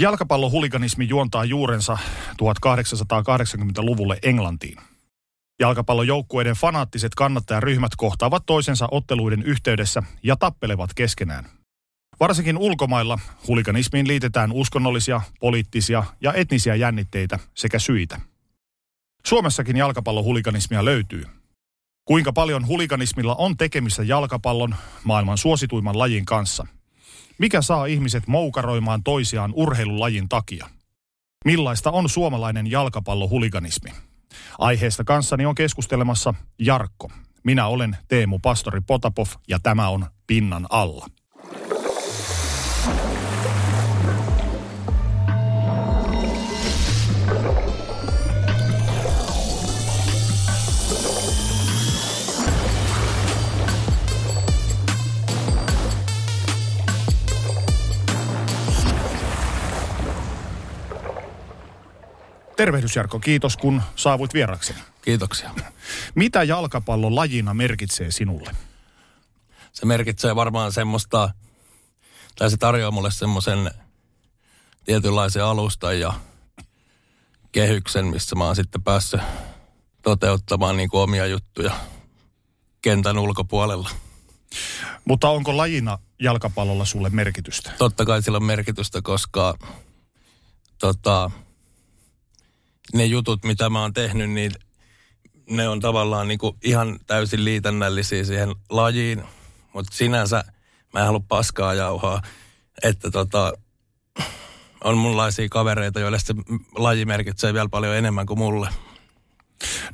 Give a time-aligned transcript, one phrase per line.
[0.00, 1.98] Jalkapallohuliganismi juontaa juurensa
[2.42, 4.76] 1880-luvulle Englantiin.
[5.60, 11.44] Jalkapallojoukkueiden fanaattiset kannattajaryhmät kohtaavat toisensa otteluiden yhteydessä ja tappelevat keskenään.
[12.20, 18.20] Varsinkin ulkomailla huliganismiin liitetään uskonnollisia, poliittisia ja etnisiä jännitteitä sekä syitä.
[19.26, 21.24] Suomessakin jalkapallohuliganismia löytyy.
[22.04, 26.66] Kuinka paljon huliganismilla on tekemistä jalkapallon, maailman suosituimman lajin kanssa?
[27.38, 30.66] Mikä saa ihmiset moukaroimaan toisiaan urheilulajin takia?
[31.44, 33.90] Millaista on suomalainen jalkapallohuliganismi?
[34.58, 37.10] Aiheesta kanssani on keskustelemassa Jarkko.
[37.44, 41.06] Minä olen Teemu Pastori Potapov ja tämä on Pinnan alla.
[62.58, 64.78] Tervehdys Jarkko, kiitos kun saavuit vierakseni.
[65.02, 65.50] Kiitoksia.
[66.14, 68.56] Mitä jalkapallo lajina merkitsee sinulle?
[69.72, 71.30] Se merkitsee varmaan semmoista,
[72.36, 73.70] tai se tarjoaa mulle semmoisen
[74.84, 76.14] tietynlaisen alustan ja
[77.52, 79.20] kehyksen, missä mä oon sitten päässyt
[80.02, 81.72] toteuttamaan niin kuin omia juttuja
[82.82, 83.90] kentän ulkopuolella.
[85.04, 87.70] Mutta onko lajina jalkapallolla sulle merkitystä?
[87.78, 89.54] Totta kai sillä on merkitystä, koska
[90.78, 91.30] tota,
[92.94, 94.52] ne jutut, mitä mä oon tehnyt, niin
[95.50, 99.22] ne on tavallaan niin kuin ihan täysin liitännällisiä siihen lajiin.
[99.72, 100.44] Mutta sinänsä
[100.92, 102.22] mä en halua paskaa jauhaa,
[102.82, 103.52] että tota,
[104.84, 106.34] on munlaisia kavereita, joille se
[106.74, 108.68] laji merkitsee vielä paljon enemmän kuin mulle.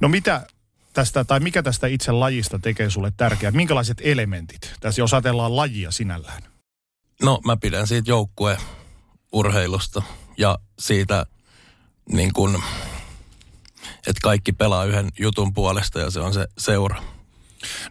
[0.00, 0.46] No mitä
[0.92, 3.52] tästä, tai mikä tästä itse lajista tekee sulle tärkeää?
[3.52, 4.74] Minkälaiset elementit?
[4.80, 6.42] Tässä jos ajatellaan lajia sinällään.
[7.22, 8.58] No mä pidän siitä joukkue
[9.32, 10.02] urheilusta
[10.36, 11.26] ja siitä
[12.12, 12.62] niin kuin,
[13.82, 17.02] että kaikki pelaa yhden jutun puolesta ja se on se seura.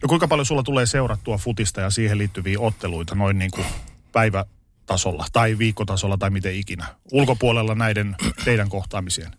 [0.02, 3.66] No kuinka paljon sulla tulee seurattua futista ja siihen liittyviä otteluita noin niin kuin
[4.12, 6.86] päivätasolla tai viikkotasolla tai miten ikinä?
[7.12, 9.32] Ulkopuolella näiden teidän kohtaamisien.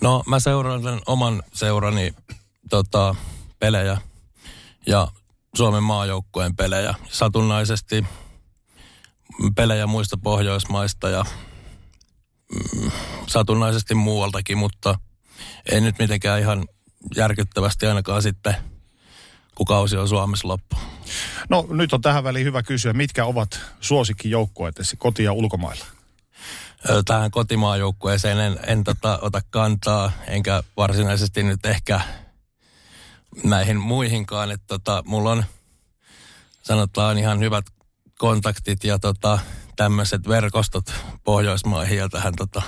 [0.00, 2.14] No mä seuraan sen oman seurani
[2.70, 3.14] tota,
[3.58, 3.98] pelejä
[4.86, 5.08] ja
[5.54, 6.94] Suomen maajoukkueen pelejä.
[7.08, 8.04] Satunnaisesti
[9.56, 11.24] pelejä muista Pohjoismaista ja
[13.26, 14.98] satunnaisesti muualtakin, mutta
[15.72, 16.68] ei nyt mitenkään ihan
[17.16, 18.54] järkyttävästi ainakaan sitten,
[19.54, 20.76] kun kausi on Suomessa loppu.
[21.48, 25.84] No nyt on tähän väliin hyvä kysyä, mitkä ovat suosikkijoukkueetesi koti- ja ulkomailla?
[27.04, 32.00] Tähän kotimaajoukkueeseen en, en tota, ota kantaa, enkä varsinaisesti nyt ehkä
[33.44, 34.50] näihin muihinkaan.
[34.50, 35.44] Että tota, mulla on
[36.62, 37.64] sanotaan ihan hyvät
[38.18, 39.38] kontaktit ja tota,
[39.78, 40.94] tämmöiset verkostot
[41.24, 42.62] Pohjoismaihin ja tähän tota,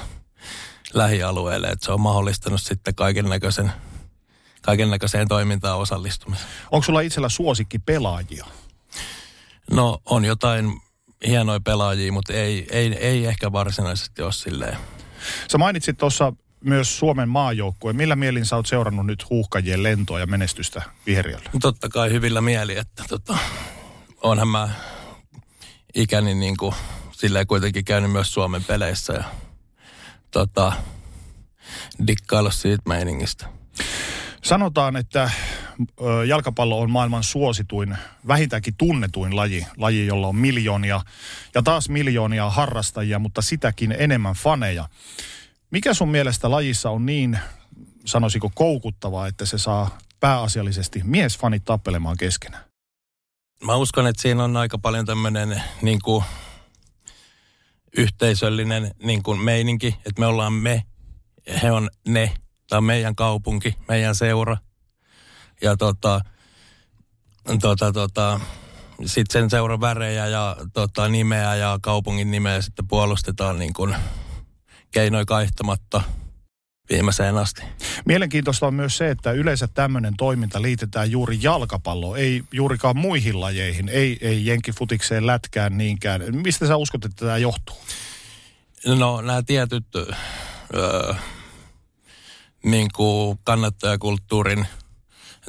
[0.94, 1.69] lähialueelle.
[1.69, 3.72] Että se on mahdollistanut sitten kaiken näköisen
[4.62, 6.47] kaiken näköiseen toimintaan osallistumisen.
[6.71, 8.47] Onko sulla itsellä suosikki pelaajia?
[9.71, 10.81] No on jotain
[11.26, 14.77] hienoja pelaajia, mutta ei, ei, ei ehkä varsinaisesti ole silleen.
[15.53, 16.32] Sä mainitsit tuossa
[16.65, 17.97] myös Suomen maajoukkueen.
[17.97, 21.50] Millä mielin sä oot seurannut nyt huuhkajien lentoa ja menestystä viheriöllä?
[21.60, 23.38] Totta kai hyvillä mieli, että tota,
[24.22, 24.69] onhan mä
[25.94, 26.75] ikäni niin kuin,
[27.21, 29.25] silleen kuitenkin käynyt myös Suomen peleissä ja
[30.31, 30.73] tota,
[32.07, 33.47] dikkailla siitä meiningistä.
[34.43, 35.31] Sanotaan, että
[36.27, 37.99] jalkapallo on maailman suosituin,
[38.29, 41.01] vähintäänkin tunnetuin laji, laji, jolla on miljoonia
[41.55, 44.89] ja taas miljoonia harrastajia, mutta sitäkin enemmän faneja.
[45.71, 47.39] Mikä sun mielestä lajissa on niin,
[48.05, 52.65] sanoisiko koukuttavaa, että se saa pääasiallisesti miesfanit tappelemaan keskenään?
[53.65, 56.25] Mä uskon, että siinä on aika paljon tämmöinen niin kuin,
[57.97, 60.83] yhteisöllinen niin kuin meininki, että me ollaan me,
[61.63, 62.34] he on ne,
[62.69, 64.57] tämä on meidän kaupunki, meidän seura.
[65.63, 66.21] Ja tota,
[67.60, 68.41] tota, tota,
[69.07, 73.97] sitten sen seuran värejä ja tota, nimeä ja kaupungin nimeä sitten puolustetaan niin kuin
[74.91, 76.03] keinoin kaihtamatta
[76.91, 77.63] viimeiseen asti.
[78.04, 83.89] Mielenkiintoista on myös se, että yleensä tämmöinen toiminta liitetään juuri jalkapalloon, ei juurikaan muihin lajeihin,
[83.89, 86.37] ei, ei jenkifutikseen, lätkään niinkään.
[86.37, 87.77] Mistä sä uskot, että tämä johtuu?
[88.87, 89.87] No nämä tietyt
[90.75, 91.15] öö,
[92.65, 94.66] niin kuin kannattajakulttuurin,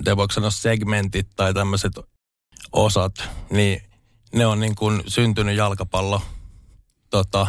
[0.07, 1.93] en voiko sanoa segmentit tai tämmöiset
[2.71, 3.83] osat, niin
[4.33, 6.21] ne on niin kuin syntynyt jalkapallo
[7.09, 7.47] tota,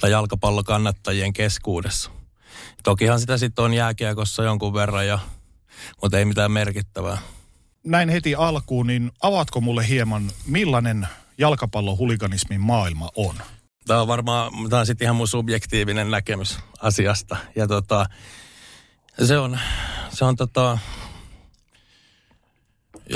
[0.00, 2.10] tai jalkapallokannattajien keskuudessa.
[2.82, 5.18] Tokihan sitä sitten on jääkiekossa jonkun verran, ja,
[6.02, 7.18] mutta ei mitään merkittävää.
[7.84, 11.08] Näin heti alkuun, niin avaatko mulle hieman, millainen
[11.38, 13.34] jalkapallohuliganismin maailma on?
[13.86, 17.36] Tämä on varmaan, tämä on sitten ihan mun subjektiivinen näkemys asiasta.
[17.56, 18.06] Ja tota,
[19.24, 19.58] se on,
[20.08, 20.78] se on tota,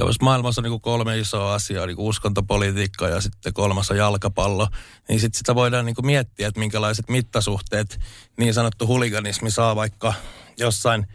[0.05, 4.69] jos maailmassa on niin kolme isoa asiaa, niin uskontopolitiikka ja sitten kolmas on jalkapallo,
[5.09, 8.01] niin sitten sitä voidaan niin miettiä, että minkälaiset mittasuhteet
[8.37, 10.15] niin sanottu huliganismi saa vaikka
[10.59, 11.07] jossain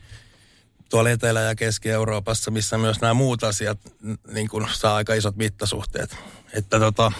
[0.89, 3.79] tuolla Etelä- ja Keski-Euroopassa, missä myös nämä muut asiat
[4.27, 6.17] niin kuin saa aika isot mittasuhteet.
[6.53, 7.11] Että tota,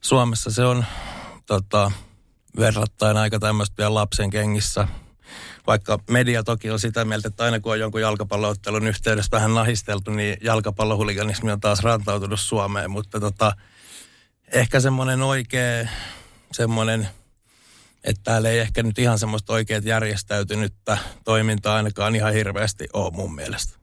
[0.00, 0.84] Suomessa se on
[1.46, 1.92] tota,
[2.56, 4.88] verrattain aika tämmöistä vielä lapsen kengissä–
[5.66, 10.10] vaikka media toki on sitä mieltä, että aina kun on jonkun jalkapalloottelun yhteydessä vähän nahisteltu,
[10.10, 12.90] niin jalkapallohuliganismi on taas rantautunut Suomeen.
[12.90, 13.52] Mutta tota,
[14.52, 15.88] ehkä semmoinen oikea,
[16.52, 17.08] semmoinen,
[18.04, 23.34] että täällä ei ehkä nyt ihan semmoista oikeat järjestäytynyttä toimintaa ainakaan ihan hirveästi ole mun
[23.34, 23.78] mielestä.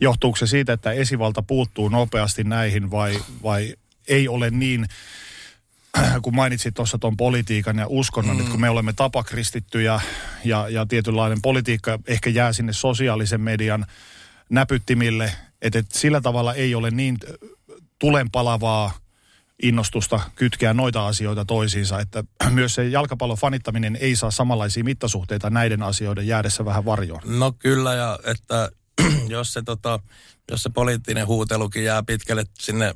[0.00, 3.74] Johtuuko se siitä, että esivalta puuttuu nopeasti näihin vai, vai
[4.08, 4.86] ei ole niin
[6.22, 8.40] kun mainitsit tuossa tuon politiikan ja uskonnon, mm.
[8.40, 10.00] että kun me olemme tapakristittyjä
[10.44, 13.86] ja, ja tietynlainen politiikka ehkä jää sinne sosiaalisen median
[14.50, 15.32] näpyttimille,
[15.62, 17.18] että, että sillä tavalla ei ole niin
[17.98, 18.92] tulenpalavaa
[19.62, 25.82] innostusta kytkeä noita asioita toisiinsa, että myös se jalkapallon fanittaminen ei saa samanlaisia mittasuhteita näiden
[25.82, 27.22] asioiden jäädessä vähän varjoon.
[27.24, 28.70] No kyllä, ja että
[29.28, 30.00] jos se, tota,
[30.50, 32.94] jos se poliittinen huutelukin jää pitkälle sinne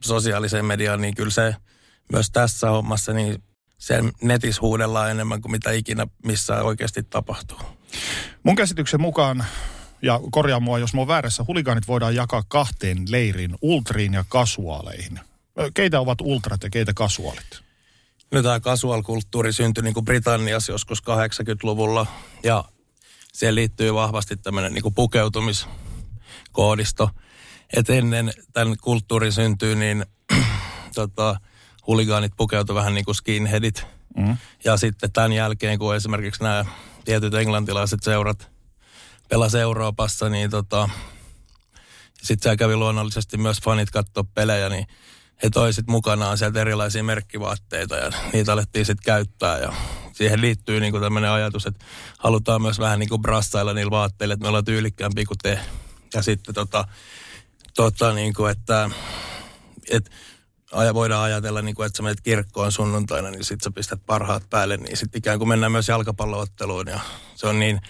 [0.00, 1.56] sosiaaliseen mediaan, niin kyllä se
[2.12, 3.42] myös tässä hommassa, niin
[3.78, 7.58] sen netissä huudellaan enemmän kuin mitä ikinä missään oikeasti tapahtuu.
[8.42, 9.44] Mun käsityksen mukaan,
[10.02, 15.20] ja korjaa mua jos mä oon väärässä, huligaanit voidaan jakaa kahteen leiriin, ultriin ja kasuaaleihin.
[15.74, 17.64] Keitä ovat ultrat ja keitä kasuaalit?
[18.32, 22.06] No tämä kasuaalkulttuuri syntyi niin kuin Britanniassa joskus 80-luvulla
[22.42, 22.64] ja
[23.32, 27.10] siihen liittyy vahvasti tämmöinen niin kuin pukeutumiskoodisto.
[27.76, 30.06] Et ennen tämän kulttuurin syntyy, niin
[30.94, 31.40] tota,
[31.86, 33.86] huligaanit pukeutu vähän niin kuin skinheadit.
[34.16, 34.36] Mm.
[34.64, 36.64] Ja sitten tämän jälkeen, kun esimerkiksi nämä
[37.04, 38.50] tietyt englantilaiset seurat
[39.28, 40.88] pelasi Euroopassa, niin tota,
[42.22, 44.86] sitten siellä kävi luonnollisesti myös fanit katsoa pelejä, niin
[45.42, 49.72] he toisit mukanaan sieltä erilaisia merkkivaatteita ja niitä alettiin sitten käyttää ja
[50.12, 51.84] siihen liittyy niinku tämmöinen ajatus, että
[52.18, 55.58] halutaan myös vähän niinku brassailla niillä vaatteilla, että me ollaan tyylikkäämpiä kuin te.
[56.14, 56.88] Ja sitten tota,
[57.76, 58.90] tota niinku, että,
[59.90, 60.10] että
[60.74, 64.50] aja, voidaan ajatella, niin kuin, että sä menet kirkkoon sunnuntaina, niin sitten sä pistät parhaat
[64.50, 67.00] päälle, niin sitten ikään kuin mennään myös jalkapallootteluun ja
[67.34, 67.80] se on niin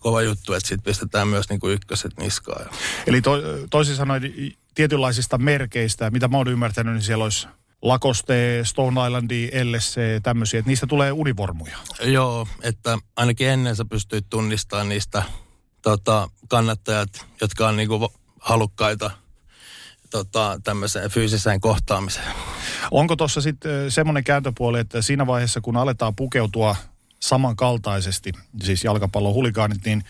[0.00, 2.66] kova juttu, että sitten pistetään myös niin kuin ykköset niskaan.
[3.06, 3.36] Eli to,
[3.70, 4.34] toisin sanoen
[4.74, 7.48] tietynlaisista merkeistä, mitä mä oon ymmärtänyt, niin siellä olisi
[7.82, 11.76] Lacoste, Stone Islandi, LSC, tämmöisiä, että niistä tulee univormuja.
[12.00, 15.22] Joo, että ainakin ennen sä pystyit tunnistamaan niistä
[15.82, 19.10] tota, kannattajat, jotka on niinku halukkaita–
[20.14, 22.32] tota, tämmöiseen fyysiseen kohtaamiseen.
[22.90, 26.76] Onko tuossa sitten semmoinen kääntöpuoli, että siinä vaiheessa kun aletaan pukeutua
[27.20, 28.32] samankaltaisesti,
[28.62, 30.04] siis jalkapallon huligaanit, niin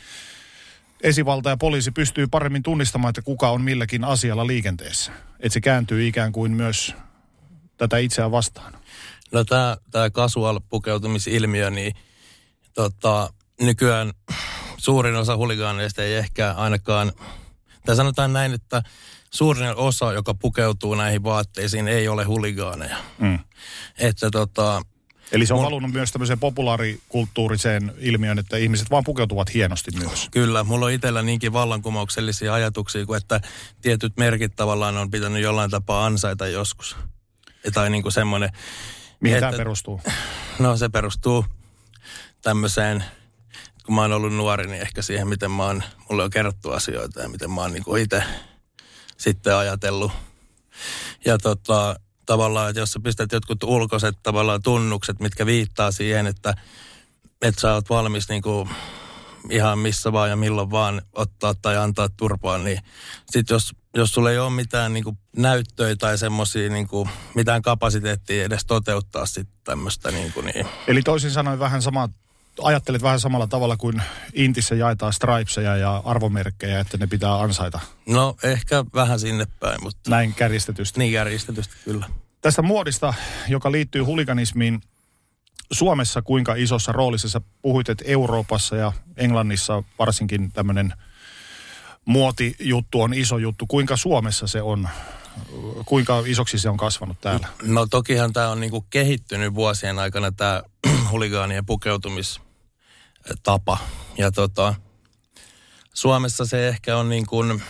[1.00, 5.12] esivalta ja poliisi pystyy paremmin tunnistamaan, että kuka on milläkin asialla liikenteessä.
[5.40, 6.94] Että se kääntyy ikään kuin myös
[7.76, 8.72] tätä itseään vastaan.
[9.32, 11.94] No tämä, tämä casual pukeutumisilmiö, niin
[12.74, 14.12] tota, nykyään
[14.76, 17.12] suurin osa huligaaneista ei ehkä ainakaan,
[17.86, 18.82] tai sanotaan näin, että
[19.30, 22.96] suurin osa, joka pukeutuu näihin vaatteisiin, ei ole huligaaneja.
[23.18, 23.38] Mm.
[23.98, 24.82] Että tota,
[25.32, 25.64] Eli se on mun...
[25.64, 30.28] valunut myös tämmöiseen populaarikulttuuriseen ilmiön, että ihmiset vaan pukeutuvat hienosti myös.
[30.30, 33.40] Kyllä, mulla on itsellä niinkin vallankumouksellisia ajatuksia, kuin että
[33.82, 36.96] tietyt merkit tavallaan on pitänyt jollain tapaa ansaita joskus.
[37.74, 38.50] Tai niin kuin semmoinen...
[39.20, 40.00] Mihin että, tämä perustuu?
[40.58, 41.44] No se perustuu
[42.42, 43.04] tämmöiseen,
[43.86, 47.20] kun mä oon ollut nuori, niin ehkä siihen, miten mä oon, mulle on kerrottu asioita
[47.20, 48.22] ja miten mä oon niin itse
[49.16, 50.12] sitten ajatellut.
[51.24, 56.54] Ja tota, tavallaan, että jos sä pistät jotkut ulkoiset tavallaan tunnukset, mitkä viittaa siihen, että,
[57.42, 58.68] että sä oot valmis niin kuin
[59.50, 62.78] ihan missä vaan ja milloin vaan ottaa tai antaa turpaa, niin
[63.30, 66.88] sitten jos, jos sulla ei ole mitään niin kuin näyttöjä tai semmoisia niin
[67.34, 70.66] mitään kapasiteettia edes toteuttaa sitten tämmöistä niin, kuin, niin.
[70.86, 72.08] Eli toisin sanoen vähän sama
[72.62, 77.80] ajattelet vähän samalla tavalla kuin Intissä jaetaan stripeseja ja arvomerkkejä, että ne pitää ansaita?
[78.06, 80.10] No ehkä vähän sinne päin, mutta...
[80.10, 80.98] Näin kärjistetysti.
[80.98, 82.06] Niin kärjistetysti, kyllä.
[82.40, 83.14] Tästä muodista,
[83.48, 84.80] joka liittyy huliganismiin,
[85.72, 90.94] Suomessa kuinka isossa roolissa sä puhuit, että Euroopassa ja Englannissa varsinkin tämmöinen
[92.04, 93.66] muotijuttu on iso juttu.
[93.66, 94.88] Kuinka Suomessa se on?
[95.86, 97.48] Kuinka isoksi se on kasvanut täällä?
[97.62, 100.62] No tokihan tämä on niinku kehittynyt vuosien aikana tämä
[101.10, 103.78] huligaanien pukeutumistapa.
[104.18, 104.74] Ja tota,
[105.94, 107.62] Suomessa se ehkä on niin kuin,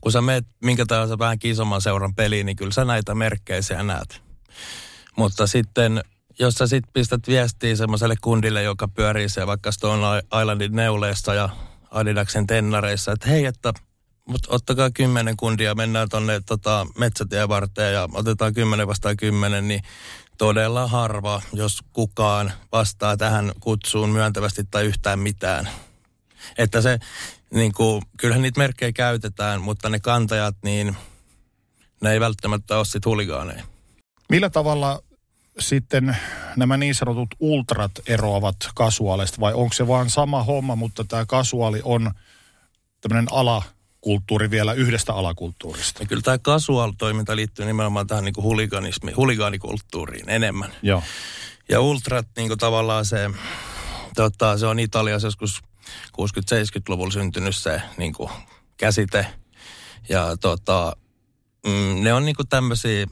[0.00, 4.22] kun sä meet minkä tahansa vähän isomman seuran peliin, niin kyllä sä näitä merkkejä näet.
[5.16, 6.02] Mutta sitten,
[6.38, 11.48] jos sä sit pistät viestiä semmoiselle kundille, joka pyörii siellä vaikka Stone Islandin neuleessa ja
[11.90, 13.72] Adidaksen tennareissa, että hei, että
[14.30, 19.82] mutta ottakaa kymmenen kundia, mennään tuonne tota, metsätien varteen ja otetaan kymmenen vastaan kymmenen, niin
[20.40, 25.68] todella harva, jos kukaan vastaa tähän kutsuun myöntävästi tai yhtään mitään.
[26.58, 26.98] Että se,
[27.54, 30.96] niin kuin, kyllähän niitä merkkejä käytetään, mutta ne kantajat, niin
[32.02, 33.64] ne ei välttämättä ole sit huligaaneja.
[34.30, 35.02] Millä tavalla
[35.58, 36.16] sitten
[36.56, 41.80] nämä niin sanotut ultrat eroavat kasuaalista vai onko se vaan sama homma, mutta tämä kasuaali
[41.84, 42.10] on
[43.00, 43.32] tämmöinen
[44.06, 46.02] alakulttuuri vielä yhdestä alakulttuurista?
[46.02, 50.72] Ja kyllä tämä casual-toiminta liittyy nimenomaan tähän niin huliganismi, huligaanikulttuuriin enemmän.
[50.82, 51.02] Joo.
[51.68, 53.30] Ja ultrat niin kuin tavallaan se,
[54.14, 58.30] tota, se on Italiassa joskus 60-70-luvulla syntynyt se niin kuin,
[58.76, 59.26] käsite.
[60.08, 60.96] Ja tota,
[61.66, 63.06] mm, ne on niin kuin tämmöisiä,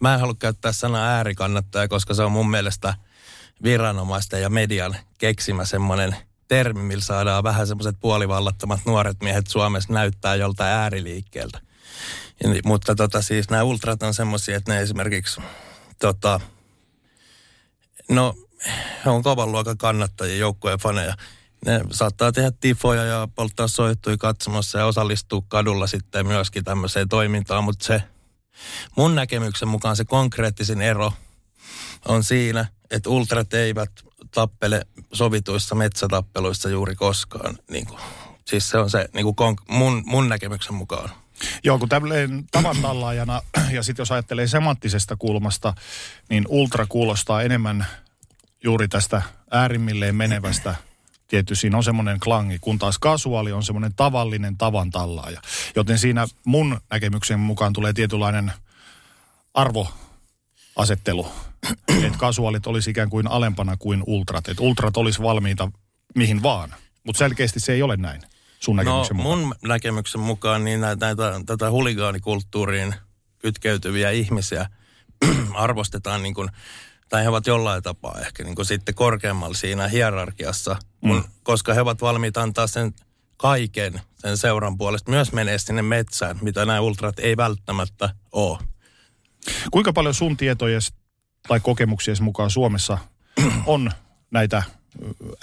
[0.00, 2.94] mä en halua käyttää sanaa äärikannattaja, koska se on mun mielestä
[3.62, 6.16] viranomaisten ja median keksimä semmoinen
[6.50, 11.60] termi, millä saadaan vähän semmoiset puolivallattomat nuoret miehet Suomessa näyttää joltain ääriliikkeeltä.
[12.42, 15.40] Ja, mutta tota, siis nämä ultrat on semmoisia, että ne esimerkiksi
[15.98, 16.40] tota,
[18.08, 18.34] no,
[19.04, 21.14] he on kovan luokan kannattajia, joukkojen faneja
[21.66, 27.64] ne saattaa tehdä tifoja ja polttaa soittui katsomassa ja osallistua kadulla sitten myöskin tämmöiseen toimintaan,
[27.64, 28.02] mutta se
[28.96, 31.12] mun näkemyksen mukaan se konkreettisin ero
[32.08, 33.90] on siinä, että ultrat eivät
[34.30, 37.58] tappele sovituissa metsätappeluissa juuri koskaan.
[37.70, 38.00] Niin kuin,
[38.44, 41.10] siis se on se niin kuin mun, mun näkemyksen mukaan.
[41.64, 43.42] Joo, kun tämmöinen tavan tallaajana,
[43.76, 45.74] ja sitten jos ajattelee semanttisesta kulmasta,
[46.28, 47.86] niin ultra kuulostaa enemmän
[48.64, 50.74] juuri tästä äärimmilleen menevästä
[51.30, 55.40] tietty siinä on semmoinen klangi, kun taas kasuaali on semmoinen tavallinen tavan tallaaja.
[55.76, 58.52] Joten siinä mun näkemyksen mukaan tulee tietynlainen
[60.76, 61.26] arvoasettelu,
[62.06, 64.48] että kasuaalit olisi ikään kuin alempana kuin ultrat.
[64.48, 65.70] Että ultrat olisi valmiita
[66.14, 66.74] mihin vaan,
[67.04, 68.22] mutta selkeästi se ei ole näin
[68.60, 69.38] sun no, näkemyksen no, mukaan.
[69.38, 72.94] mun näkemyksen mukaan niin näitä, näitä, tätä huligaanikulttuuriin
[73.38, 74.66] kytkeytyviä ihmisiä
[75.54, 76.48] arvostetaan niin kuin
[77.08, 81.24] tai he ovat jollain tapaa ehkä niin kuin sitten korkeammalla siinä hierarkiassa, kun, mm.
[81.42, 82.94] koska he ovat valmiita antaa sen
[83.36, 88.58] kaiken sen seuran puolesta, myös menee sinne metsään, mitä nämä ultrat ei välttämättä ole.
[89.70, 90.80] Kuinka paljon sun tietoja
[91.48, 92.98] tai kokemuksia mukaan Suomessa
[93.66, 93.90] on
[94.30, 94.62] näitä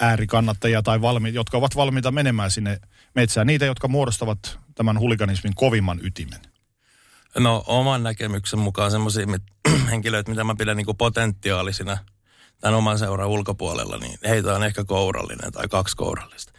[0.00, 2.80] äärikannattajia tai valmi, jotka ovat valmiita menemään sinne
[3.14, 6.40] metsään, niitä, jotka muodostavat tämän huliganismin kovimman ytimen?
[7.38, 9.26] No oman näkemyksen mukaan semmoisia
[9.90, 11.98] henkilöitä, mitä mä pidän niin potentiaalisina
[12.60, 16.52] tämän oman seuran ulkopuolella, niin heitä on ehkä kourallinen tai kaksi kourallista.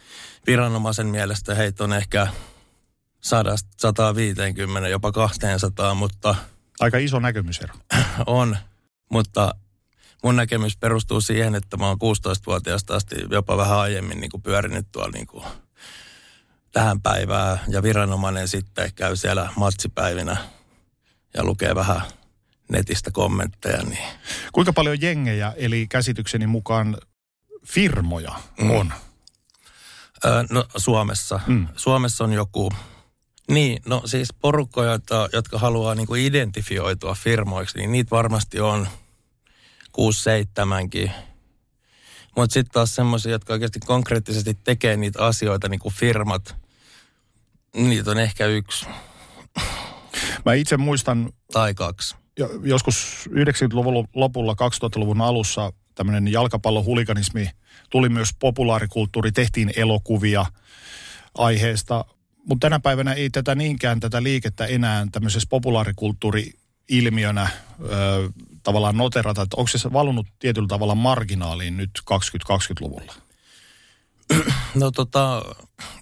[0.46, 2.28] Viranomaisen mielestä heitä on ehkä
[3.20, 6.34] 150, jopa 200, mutta...
[6.80, 7.74] Aika iso näkemysero.
[8.26, 8.56] On,
[9.10, 9.54] mutta
[10.24, 14.86] mun näkemys perustuu siihen, että mä oon 16-vuotiaasta asti jopa vähän aiemmin niin kuin pyörinyt
[14.92, 15.44] tuolla niin kuin
[16.72, 20.36] tähän päivään ja viranomainen sitten käy siellä matsipäivinä
[21.34, 22.00] ja lukee vähän
[22.68, 23.82] netistä kommentteja.
[23.82, 24.04] Niin.
[24.52, 26.96] Kuinka paljon jengejä, eli käsitykseni mukaan
[27.66, 28.70] firmoja mm.
[28.70, 28.92] on?
[30.24, 31.40] Öö, no Suomessa.
[31.46, 31.68] Mm.
[31.76, 32.72] Suomessa on joku,
[33.50, 38.88] niin no siis porukkoja, jotka, jotka haluaa niinku identifioitua firmoiksi, niin niitä varmasti on
[39.88, 41.10] 6-7kin.
[42.36, 46.56] Mutta sitten taas semmoisia, jotka oikeasti konkreettisesti tekee niitä asioita, niin kuin firmat,
[47.74, 48.86] niitä on ehkä yksi.
[50.44, 51.32] Mä itse muistan...
[51.52, 52.16] Tai kaksi.
[52.62, 57.50] Joskus 90-luvun lopulla, 2000-luvun alussa tämmöinen jalkapallohuliganismi
[57.90, 60.46] tuli myös populaarikulttuuri, tehtiin elokuvia
[61.34, 62.04] aiheesta.
[62.46, 67.48] Mutta tänä päivänä ei tätä niinkään tätä liikettä enää tämmöisessä populaarikulttuuri-ilmiönä
[67.80, 68.30] ö,
[68.62, 73.14] tavallaan noterata, että onko se valunut tietyllä tavalla marginaaliin nyt 2020-luvulla?
[74.74, 75.42] No tota,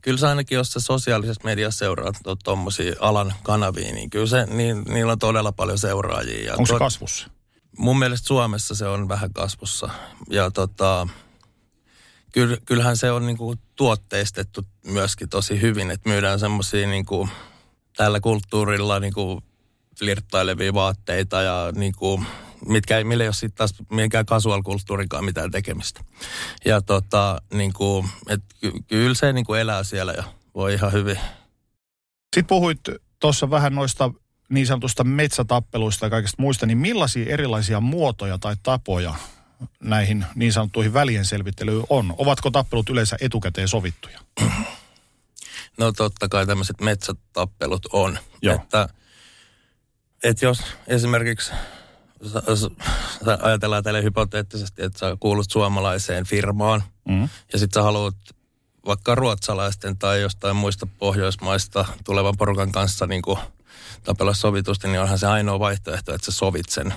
[0.02, 4.82] kyllä sä ainakin, jos sä sosiaalisessa mediassa seuraat tuommoisia alan kanavia, niin kyllä se, niin,
[4.88, 6.44] niillä on todella paljon seuraajia.
[6.44, 7.30] Ja Onko se kasvussa?
[7.78, 9.90] Mun mielestä Suomessa se on vähän kasvussa.
[10.30, 11.08] Ja tota,
[12.64, 17.28] kyllähän se on niinku tuotteistettu myöskin tosi hyvin, että myydään semmoisia niinku,
[17.96, 19.42] tällä kulttuurilla niinku
[19.98, 22.24] flirttailevia vaatteita ja niinku,
[22.66, 26.04] mitkä, millä ei ole sitten taas mikään casual-kulttuurikaan mitään tekemistä.
[26.64, 30.92] Ja tota, niin kuin, et, ky, kyllä se niin kuin elää siellä ja voi ihan
[30.92, 31.18] hyvin.
[32.34, 32.80] Sitten puhuit
[33.20, 34.10] tuossa vähän noista
[34.48, 39.14] niin sanotusta metsätappeluista ja kaikista muista, niin millaisia erilaisia muotoja tai tapoja
[39.80, 42.14] näihin niin sanottuihin välien selvittelyyn on?
[42.18, 44.20] Ovatko tappelut yleensä etukäteen sovittuja?
[45.78, 48.18] No totta kai tämmöiset metsätappelut on.
[48.42, 48.54] Joo.
[48.54, 48.88] Että,
[50.24, 51.52] että jos esimerkiksi
[53.42, 57.28] ajatellaan tälle hypoteettisesti, että sä kuulut suomalaiseen firmaan mm.
[57.52, 58.16] ja sitten sä haluat
[58.86, 63.38] vaikka ruotsalaisten tai jostain muista pohjoismaista tulevan porukan kanssa niin kuin
[64.04, 66.94] tapella sovitusti, niin onhan se ainoa vaihtoehto, että sä sovit sen.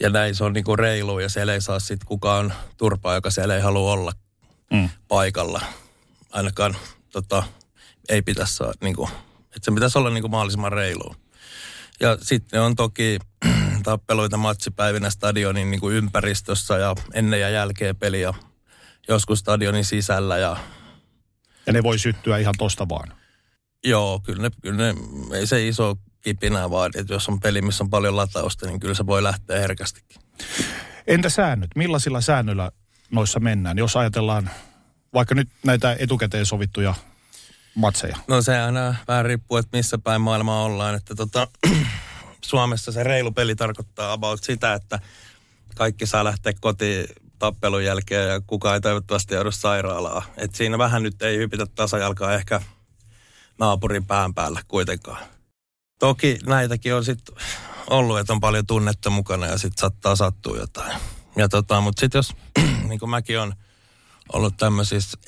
[0.00, 3.30] Ja näin se on niin kuin reilu ja siellä ei saa sitten kukaan turpaa, joka
[3.30, 4.12] siellä ei halua olla
[4.72, 4.88] mm.
[5.08, 5.60] paikalla.
[6.30, 6.76] Ainakaan
[7.12, 7.42] tota,
[8.08, 9.08] ei pitäisi saa, niin kuin,
[9.44, 11.14] että se pitäisi olla niin kuin mahdollisimman reilu.
[12.00, 13.18] Ja sitten on toki
[13.82, 18.34] tappeluita matsipäivinä stadionin niin kuin ympäristössä ja ennen ja jälkeen peliä.
[19.08, 20.56] Joskus stadionin sisällä ja...
[21.66, 23.12] Ja ne voi syttyä ihan tosta vaan.
[23.84, 24.94] Joo, kyllä ne, kyllä ne
[25.38, 26.98] ei se iso kipinää vaadi.
[26.98, 30.22] Että jos on peli, missä on paljon latausta, niin kyllä se voi lähteä herkästikin.
[31.06, 31.70] Entä säännöt?
[31.76, 32.72] Millaisilla säännöillä
[33.10, 33.78] noissa mennään?
[33.78, 34.50] Jos ajatellaan
[35.14, 36.94] vaikka nyt näitä etukäteen sovittuja
[37.74, 38.16] matseja?
[38.28, 40.94] No se aina vähän riippuu, että missä päin maailmaa ollaan.
[40.94, 41.48] Että tota,
[42.44, 44.98] Suomessa se reilu peli tarkoittaa about sitä, että
[45.74, 47.06] kaikki saa lähteä kotiin
[47.38, 50.22] tappelun jälkeen ja kukaan ei toivottavasti joudu sairaalaa.
[50.36, 52.60] Et siinä vähän nyt ei hypitä tasajalkaa ehkä
[53.58, 55.24] naapurin pään päällä kuitenkaan.
[56.02, 57.34] Toki näitäkin on sitten
[57.90, 61.00] ollut, että on paljon tunnetta mukana ja sitten saattaa sattua jotain.
[61.36, 62.32] Ja tota, mutta sitten jos,
[62.88, 63.54] niin kuin mäkin on
[64.32, 65.18] ollut tämmöisissä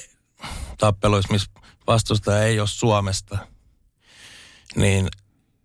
[0.79, 1.51] tappeluissa, missä
[1.87, 3.39] vastustaja ei ole Suomesta,
[4.77, 5.09] niin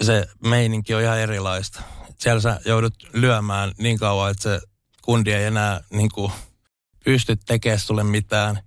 [0.01, 1.81] se meininki on ihan erilaista.
[2.17, 4.61] Siellä sä joudut lyömään niin kauan, että se
[5.01, 6.31] kundi ei enää niin kuin,
[7.03, 8.59] pysty tekemään sulle mitään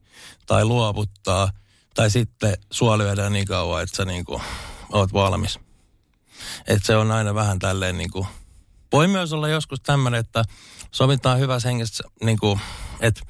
[0.46, 1.50] tai luovuttaa.
[1.94, 4.42] Tai sitten sua lyödään niin kauan, että sä niin kuin,
[4.92, 5.58] oot valmis.
[6.66, 8.26] Että se on aina vähän tälleen niin kuin,
[8.92, 10.44] voi myös olla joskus tämmöinen, että
[10.90, 12.60] sovitaan hyvässä hengessä, niin kuin,
[13.00, 13.20] että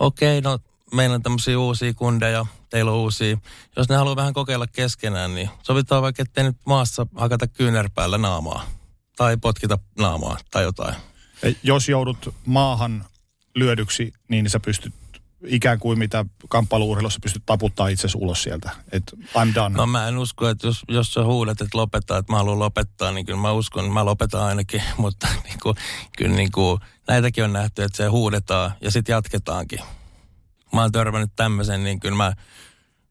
[0.00, 0.58] okei, okay, no
[0.92, 3.36] meillä on tämmöisiä uusia kundeja, teillä on uusia.
[3.76, 8.66] Jos ne haluaa vähän kokeilla keskenään, niin sovitaan vaikka, ettei nyt maassa hakata kyynärpäällä naamaa.
[9.16, 10.94] Tai potkita naamaa tai jotain.
[11.62, 13.04] Jos joudut maahan
[13.54, 14.94] lyödyksi, niin sä pystyt
[15.46, 18.70] ikään kuin mitä kamppailuurheilussa pystyt taputtaa itse ulos sieltä.
[18.92, 19.76] Että I'm done.
[19.76, 23.12] No mä en usko, että jos, jos sä huudat, että lopettaa, että mä haluan lopettaa,
[23.12, 24.82] niin kyllä mä uskon, että mä lopetan ainakin.
[24.96, 25.76] Mutta niin kuin,
[26.18, 29.80] kyllä niin kuin, näitäkin on nähty, että se huudetaan ja sitten jatketaankin
[30.74, 32.32] mä oon törmännyt tämmöisen, niin kyllä mä,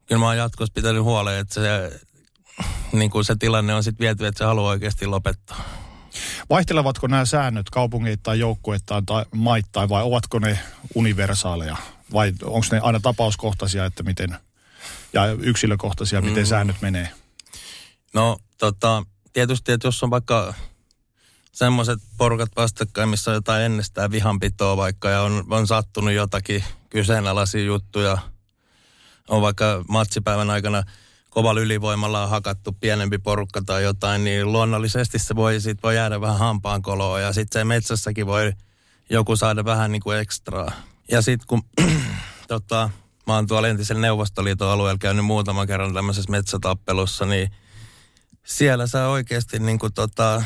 [0.06, 2.00] kyllä mä oon jatkossa pitänyt huoleen, että se,
[2.92, 5.64] niin kuin se tilanne on sitten viety, että se haluaa oikeasti lopettaa.
[6.50, 10.60] Vaihtelevatko nämä säännöt kaupungeittain, joukkueittain tai maittain vai ovatko ne
[10.96, 11.78] universaaleja?
[12.14, 14.36] Vai onko ne aina tapauskohtaisia, että miten,
[15.14, 16.48] ja yksilökohtaisia, miten mm.
[16.48, 17.10] säännöt menee?
[18.14, 20.54] No tota, tietysti, että jos on vaikka
[21.52, 27.64] semmoiset porukat vastakkain, missä on jotain ennestään vihanpitoa vaikka ja on, on sattunut jotakin kyseenalaisia
[27.64, 28.18] juttuja.
[29.28, 30.84] On vaikka matsipäivän aikana
[31.30, 36.22] kovalla ylivoimalla on hakattu pienempi porukka tai jotain, niin luonnollisesti se voi, sit voi jäädä
[36.22, 38.54] vähän hampaan koloa ja sitten se metsässäkin voi
[39.10, 40.72] joku saada vähän niin kuin ekstraa.
[41.12, 41.64] Ja sitten kun
[42.48, 42.90] tota,
[43.28, 47.50] mä oon tuolla entisellä Neuvostoliiton alueella käynyt muutaman kerran tämmöisessä metsätappelussa, niin
[48.46, 50.44] siellä sä oikeasti niin kuin tota,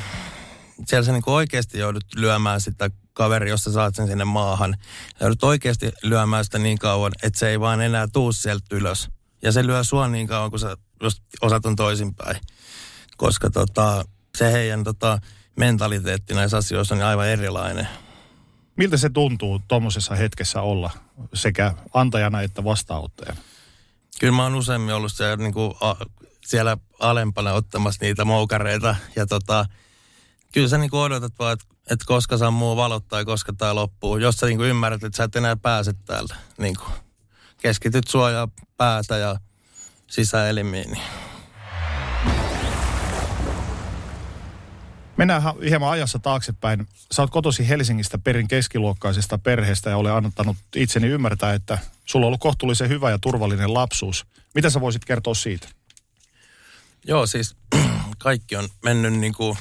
[0.88, 4.76] siellä sä niin oikeasti joudut lyömään sitä kaveri, jos sä saat sen sinne maahan.
[5.20, 9.10] Ja joudut oikeasti lyömään sitä niin kauan, että se ei vaan enää tuu sieltä ylös.
[9.42, 12.42] Ja se lyö sua niin kauan, kun sä, jos osat on toisinpäin.
[13.18, 14.06] Koska tota,
[14.38, 15.20] se heidän tota,
[15.56, 17.88] mentaliteetti näissä asioissa on aivan erilainen.
[18.78, 20.92] Miltä se tuntuu tuommoisessa hetkessä olla
[21.34, 23.42] sekä antajana että vastaanottajana?
[24.20, 25.96] Kyllä mä oon useimmin ollut siellä, niin kuin, a,
[26.46, 29.66] siellä alempana ottamassa niitä moukareita ja tota,
[30.54, 34.18] kyllä sä niinku odotat vaan, että, että koska sammuu valot tai koska tämä loppuu.
[34.18, 36.36] Jos sä niinku ymmärrät, että sä et enää pääse täältä.
[36.58, 36.86] Niinku,
[37.62, 39.40] keskityt suojaa päätä ja
[40.08, 40.92] sisäelimiin.
[40.92, 41.27] Niin.
[45.18, 46.88] Mennään hieman ajassa taaksepäin.
[47.12, 52.28] Sä oot kotosi Helsingistä perin keskiluokkaisesta perheestä ja olen antanut itseni ymmärtää, että sulla on
[52.28, 54.26] ollut kohtuullisen hyvä ja turvallinen lapsuus.
[54.56, 55.68] Mitä sä voisit kertoa siitä?
[57.08, 57.56] Joo, siis
[58.18, 59.58] kaikki on mennyt niin kuin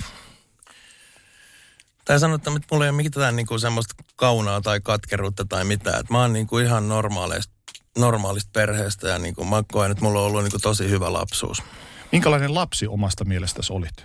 [2.04, 6.00] tai sanotaan, että mulla ei ole mitään niin kuin semmoista kaunaa tai katkeruutta tai mitään.
[6.00, 7.54] Että mä oon niin kuin ihan normaalista,
[7.98, 11.12] normaalista perheestä ja niin kuin mä koen, että mulla on ollut niin kuin tosi hyvä
[11.12, 11.62] lapsuus.
[12.12, 14.04] Minkälainen lapsi omasta mielestäsi olit?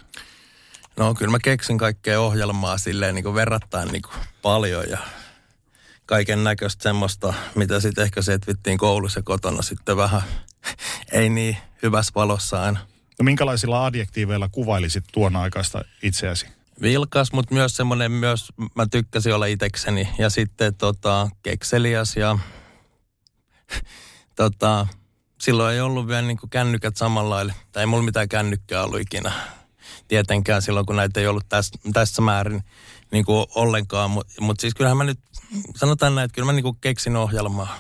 [0.97, 4.97] No kyllä mä keksin kaikkea ohjelmaa silleen niin kuin verrattain niin kuin paljon ja
[6.06, 10.21] kaiken näköistä semmoista, mitä sitten ehkä setvittiin koulussa ja kotona sitten vähän
[11.12, 12.80] ei niin hyvässä valossa aina.
[13.19, 16.47] No minkälaisilla adjektiiveilla kuvailisit tuon aikaista itseäsi?
[16.82, 20.10] Vilkas, mutta myös semmoinen myös, mä tykkäsin olla itekseni.
[20.17, 22.39] Ja sitten tota, kekselias ja
[24.36, 24.88] tota,
[25.41, 27.54] silloin ei ollut vielä niin kännykät samalla lailla.
[27.71, 29.32] Tai ei mulla mitään kännykkää ollut ikinä.
[30.12, 32.63] Tietenkään silloin, kun näitä ei ollut tässä, tässä määrin
[33.12, 34.12] niin kuin ollenkaan.
[34.12, 35.19] Mutta mut siis kyllähän mä nyt,
[35.76, 37.80] sanotaan näin, että kyllä mä niin kuin keksin ohjelmaa.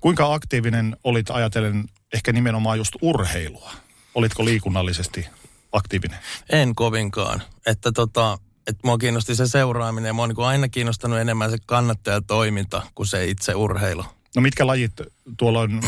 [0.00, 3.72] Kuinka aktiivinen olit ajatellen ehkä nimenomaan just urheilua?
[4.14, 5.26] Olitko liikunnallisesti
[5.72, 6.18] aktiivinen?
[6.50, 7.42] En kovinkaan.
[7.66, 10.14] Että tota, että mua kiinnosti se seuraaminen.
[10.14, 14.04] Mua on niin aina kiinnostanut enemmän se kannattajatoiminta kuin se itse urheilu.
[14.36, 14.92] No mitkä lajit
[15.36, 15.80] tuolloin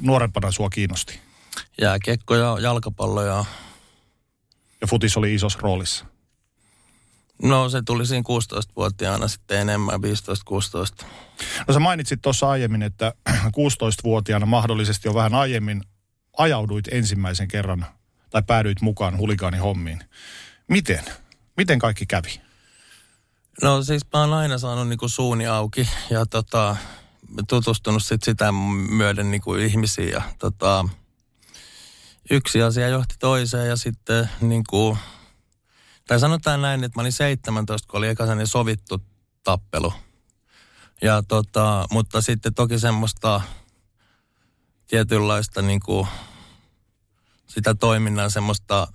[0.00, 1.20] nuorempana sua kiinnosti?
[1.80, 3.44] Jääkiekko ja jalkapallo ja...
[4.82, 6.06] Ja futis oli isossa roolissa?
[7.42, 10.00] No se tuli siinä 16-vuotiaana sitten enemmän,
[11.02, 11.06] 15-16.
[11.68, 15.82] No sä mainitsit tuossa aiemmin, että 16-vuotiaana mahdollisesti jo vähän aiemmin
[16.38, 17.86] ajauduit ensimmäisen kerran
[18.30, 20.04] tai päädyit mukaan huligaanihommiin.
[20.68, 21.04] Miten?
[21.56, 22.40] Miten kaikki kävi?
[23.62, 26.76] No siis mä oon aina saanut niinku suuni auki ja tota,
[27.48, 28.52] tutustunut sit sitä
[28.88, 30.88] myöden niinku ihmisiin ja tota,
[32.30, 34.98] yksi asia johti toiseen ja sitten niinku,
[36.08, 39.02] tai sanotaan näin, että mä olin 17, kun oli ekaisen sovittu
[39.44, 39.92] tappelu.
[41.02, 43.40] Ja tota, mutta sitten toki semmoista
[44.86, 46.08] tietynlaista niinku,
[47.46, 48.88] sitä toiminnan semmoista,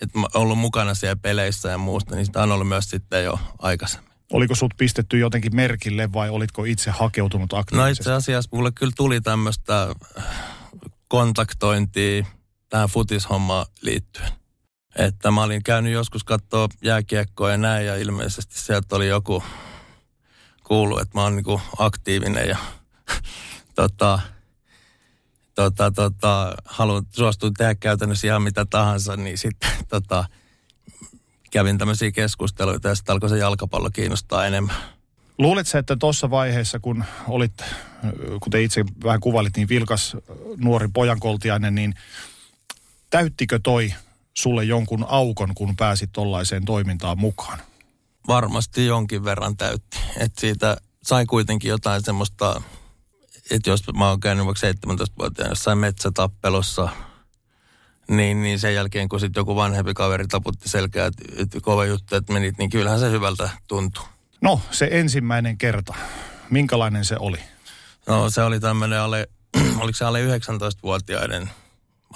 [0.00, 3.38] että mä ollut mukana siellä peleissä ja muusta, niin sitä on ollut myös sitten jo
[3.58, 4.12] aikaisemmin.
[4.32, 7.78] Oliko sut pistetty jotenkin merkille vai olitko itse hakeutunut aktiivisesti?
[7.78, 9.94] No itse asiassa mulle kyllä tuli tämmöistä
[11.08, 12.26] kontaktointia
[12.76, 14.28] tähän futishommaan liittyen.
[14.96, 19.42] Että mä olin käynyt joskus katsoa jääkiekkoa ja näin ja ilmeisesti sieltä oli joku
[20.64, 22.56] kuulu, että mä oon niinku aktiivinen ja
[23.74, 24.20] tota,
[25.54, 30.24] tota, tota, haluan suostua tehdä käytännössä ihan mitä tahansa, niin sitten tota,
[31.50, 34.76] kävin tämmöisiä keskusteluita ja sitten alkoi se jalkapallo kiinnostaa enemmän.
[35.38, 37.64] Luuletko että tuossa vaiheessa, kun olit,
[38.40, 40.16] kuten itse vähän kuvalit, niin vilkas
[40.56, 41.94] nuori pojankoltiainen, niin
[43.16, 43.94] täyttikö toi
[44.34, 47.58] sulle jonkun aukon, kun pääsit tollaiseen toimintaan mukaan?
[48.28, 49.98] Varmasti jonkin verran täytti.
[50.16, 52.62] Että siitä sai kuitenkin jotain semmoista
[53.50, 56.88] että jos mä oon käynyt vaikka 17-vuotiaana jossain metsätappelussa,
[58.08, 62.16] niin, niin sen jälkeen kun sitten joku vanhempi kaveri taputti selkää, että, että kova juttu,
[62.16, 64.04] että menit, niin kyllähän se hyvältä tuntui.
[64.40, 65.94] No, se ensimmäinen kerta.
[66.50, 67.38] Minkälainen se oli?
[68.06, 69.28] No, se oli tämmöinen alle,
[69.80, 71.50] oliko se alle 19-vuotiaiden,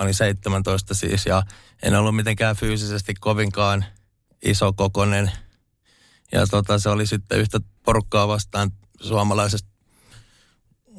[0.01, 1.43] mä olin 17 siis, ja
[1.83, 3.85] en ollut mitenkään fyysisesti kovinkaan
[4.43, 5.33] iso kokonen.
[6.33, 9.69] Ja tota, se oli sitten yhtä porukkaa vastaan suomalaisesta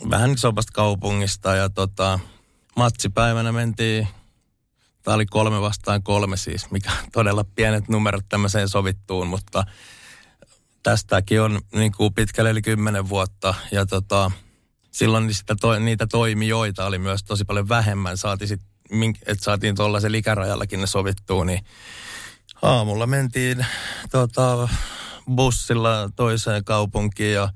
[0.10, 2.20] vähän isommasta kaupungista ja tota,
[2.76, 4.08] matsipäivänä mentiin,
[5.04, 9.64] tämä oli kolme vastaan kolme siis, mikä todella pienet numerot tämmöiseen sovittuun, mutta
[10.84, 14.32] tästäkin on niin kuin pitkälle yli kymmenen vuotta ja tota,
[14.92, 15.30] silloin
[15.62, 18.18] to, niitä toimijoita oli myös tosi paljon vähemmän.
[18.18, 18.62] Saati sit,
[19.26, 21.66] että saatiin tuollaisen ikärajallakin ne sovittuun, niin
[22.62, 23.66] aamulla mentiin
[24.12, 24.70] tota,
[25.36, 27.50] bussilla toiseen kaupunkiin ja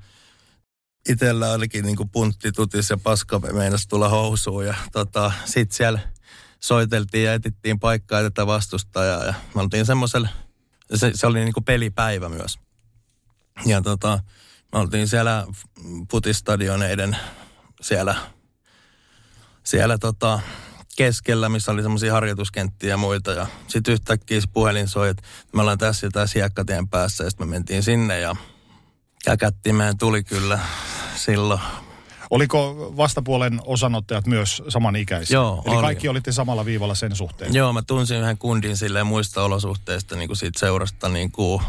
[1.08, 6.00] itsellä olikin niin kuin puntti tutis ja paska meinas tulla housuun ja tota, sit siellä
[6.60, 10.28] soiteltiin ja etittiin paikkaa tätä vastustajaa ja me oltiin semmoisella,
[10.94, 12.58] se, se oli niin kuin pelipäivä myös.
[13.66, 14.18] Ja tota,
[14.72, 15.46] me oltiin siellä
[16.10, 17.16] putistadioneiden
[17.80, 18.14] siellä,
[19.64, 20.40] siellä tota,
[20.96, 23.32] keskellä, missä oli semmoisia harjoituskenttiä ja muita.
[23.32, 27.30] Ja sitten yhtäkkiä se puhelin soi, että me ollaan tässä ja tässä hiekkatien päässä ja
[27.30, 28.36] sitten me mentiin sinne ja
[29.24, 30.58] käkättimeen tuli kyllä
[31.16, 31.60] silloin.
[32.30, 35.34] Oliko vastapuolen osanottajat myös samanikäisiä?
[35.34, 35.82] Joo, Eli oli.
[35.82, 37.54] kaikki olitte samalla viivalla sen suhteen?
[37.54, 41.62] Joo, mä tunsin yhden kundin silleen muista olosuhteista niin kuin siitä seurasta niin kuin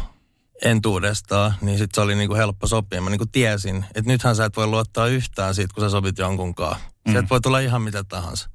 [0.64, 3.00] entuudestaan, niin sitten se oli niin kuin helppo sopia.
[3.00, 6.18] Mä niin kuin tiesin, että nythän sä et voi luottaa yhtään siitä, kun sä sopit
[6.18, 6.76] jonkunkaan.
[7.06, 7.12] Mm.
[7.12, 8.50] Sieltä voi tulla ihan mitä tahansa.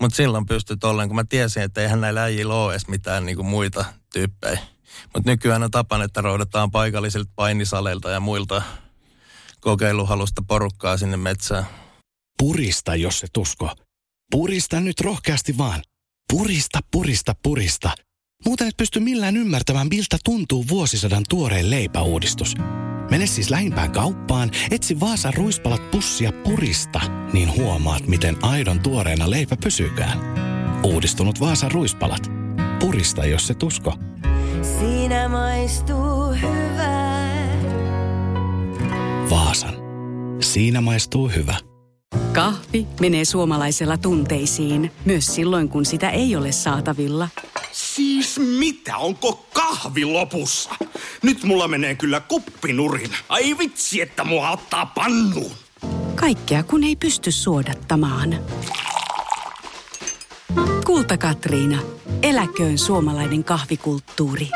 [0.00, 3.36] Mutta silloin pystyt ollen, kun mä tiesin, että eihän näillä äijillä ole edes mitään niin
[3.36, 4.58] kuin muita tyyppejä.
[5.14, 8.62] Mutta nykyään on tapana, että roudataan paikallisilta painisaleilta ja muilta
[9.60, 11.66] kokeiluhalusta porukkaa sinne metsään.
[12.38, 13.70] Purista, jos se tusko.
[14.30, 15.82] Purista nyt rohkeasti vaan.
[16.32, 17.90] Purista, purista, purista.
[18.44, 22.54] Muuten et pysty millään ymmärtämään, miltä tuntuu vuosisadan tuoreen leipäuudistus.
[23.10, 27.00] Mene siis lähimpään kauppaan, etsi Vaasa ruispalat pussia purista,
[27.32, 30.18] niin huomaat, miten aidon tuoreena leipä pysyykään.
[30.84, 32.30] Uudistunut Vaasa ruispalat.
[32.80, 33.94] Purista, jos se tusko.
[34.78, 37.48] Siinä maistuu hyvää.
[39.30, 39.74] Vaasan.
[40.40, 41.56] Siinä maistuu hyvä.
[42.32, 47.28] Kahvi menee suomalaisella tunteisiin, myös silloin kun sitä ei ole saatavilla.
[47.74, 50.70] Siis mitä, onko kahvi lopussa?
[51.22, 53.10] Nyt mulla menee kyllä kuppinurin.
[53.28, 55.56] Ai vitsi, että mua ottaa pannuun.
[56.14, 58.38] Kaikkea kun ei pysty suodattamaan.
[60.86, 61.82] Kulta Katriina.
[62.22, 64.48] Eläköön suomalainen kahvikulttuuri.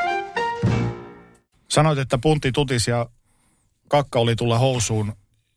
[1.68, 3.06] Sanoit, että punti tutis ja
[3.88, 5.12] kakka oli tulla housuun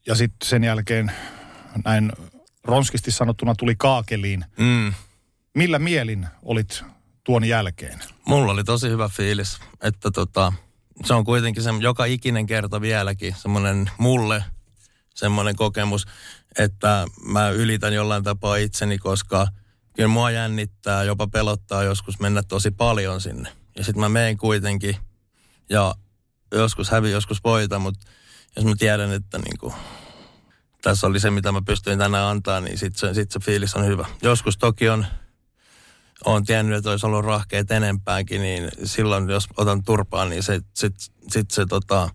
[0.07, 1.11] ja sitten sen jälkeen
[1.85, 2.11] näin
[2.63, 4.45] ronskisti sanottuna tuli kaakeliin.
[4.57, 4.93] Mm.
[5.53, 6.83] Millä mielin olit
[7.23, 7.99] tuon jälkeen?
[8.25, 10.53] Mulla oli tosi hyvä fiilis, että tota,
[11.05, 14.43] se on kuitenkin se, joka ikinen kerta vieläkin semmoinen mulle
[15.15, 16.07] semmoinen kokemus,
[16.59, 19.47] että mä ylitän jollain tapaa itseni, koska
[19.93, 23.49] kyllä mua jännittää, jopa pelottaa joskus mennä tosi paljon sinne.
[23.75, 24.97] Ja sitten mä menen kuitenkin
[25.69, 25.95] ja
[26.51, 28.05] joskus hävi, joskus voita, mutta
[28.55, 29.73] jos mä tiedän, että niinku,
[30.81, 33.85] tässä oli se, mitä mä pystyin tänään antaa, niin sitten se, sit se fiilis on
[33.85, 34.05] hyvä.
[34.21, 35.05] Joskus toki on,
[36.25, 40.95] on tiennyt, että olisi ollut rahkeet enempäänkin, niin silloin jos otan turpaan, niin se, sit,
[41.31, 42.09] sit se, tota,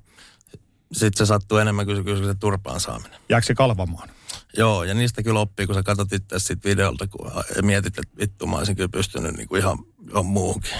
[0.93, 3.21] sit se sattuu enemmän kuin se, kuin se turpaan saaminen.
[3.29, 4.09] Jääkö se kalvamaan?
[4.57, 7.31] Joo, ja niistä kyllä oppii, kun sä katsot itse sit videolta, kun
[7.63, 9.79] mietit, että vittu mä olisin kyllä pystynyt niin kuin ihan,
[10.11, 10.73] ihan muuhunkin.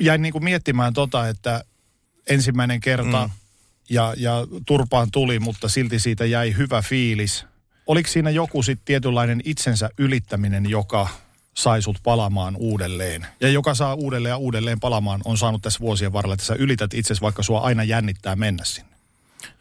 [0.00, 1.64] Jäin niin kuin miettimään tota, että
[2.28, 3.32] ensimmäinen kerta mm.
[3.90, 7.46] ja, ja turpaan tuli, mutta silti siitä jäi hyvä fiilis.
[7.86, 11.08] Oliko siinä joku sitten tietynlainen itsensä ylittäminen, joka
[11.54, 13.26] sai sut palamaan uudelleen?
[13.40, 16.94] Ja joka saa uudelleen ja uudelleen palamaan, on saanut tässä vuosien varrella, että sä ylität
[16.94, 18.90] itsesi, vaikka sua aina jännittää mennä sinne.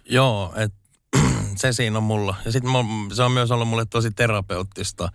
[0.09, 0.77] Joo, että
[1.61, 2.35] se siinä on mulla.
[2.45, 2.71] Ja sitten
[3.13, 5.11] se on myös ollut mulle tosi terapeuttista,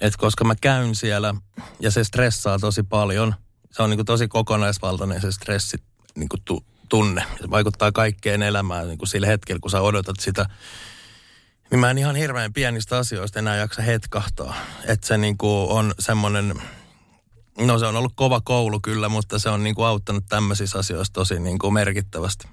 [0.00, 1.34] että koska mä käyn siellä
[1.80, 3.34] ja se stressaa tosi paljon,
[3.70, 5.76] se on niin kuin tosi kokonaisvaltainen se stressi
[6.14, 7.24] niin kuin tu, tunne.
[7.40, 10.46] Se vaikuttaa kaikkeen elämään niin kuin sillä hetkellä, kun sä odotat sitä.
[11.70, 14.56] Niin mä en ihan hirveän pienistä asioista enää jaksa hetkahtaa.
[14.84, 16.54] Että se niin kuin on semmoinen,
[17.58, 21.12] no se on ollut kova koulu kyllä, mutta se on niin kuin auttanut tämmöisissä asioissa
[21.12, 22.48] tosi niin kuin merkittävästi.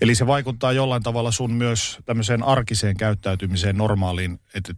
[0.00, 4.74] Eli se vaikuttaa jollain tavalla sun myös tämmöiseen arkiseen käyttäytymiseen normaaliin, että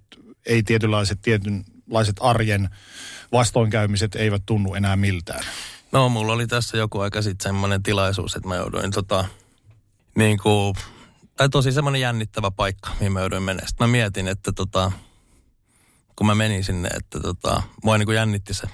[0.46, 2.68] ei tietynlaiset, tietynlaiset arjen
[3.32, 5.44] vastoinkäymiset eivät tunnu enää miltään.
[5.92, 9.24] No, mulla oli tässä joku aika sitten semmoinen tilaisuus, että mä jouduin tota,
[10.14, 10.74] niin kuin,
[11.36, 13.66] tai tosi semmoinen jännittävä paikka, mihin mä jouduin mennä.
[13.66, 14.92] Sitten mä mietin, että tota,
[16.16, 18.66] kun mä menin sinne, että tota, mua niin kuin jännitti se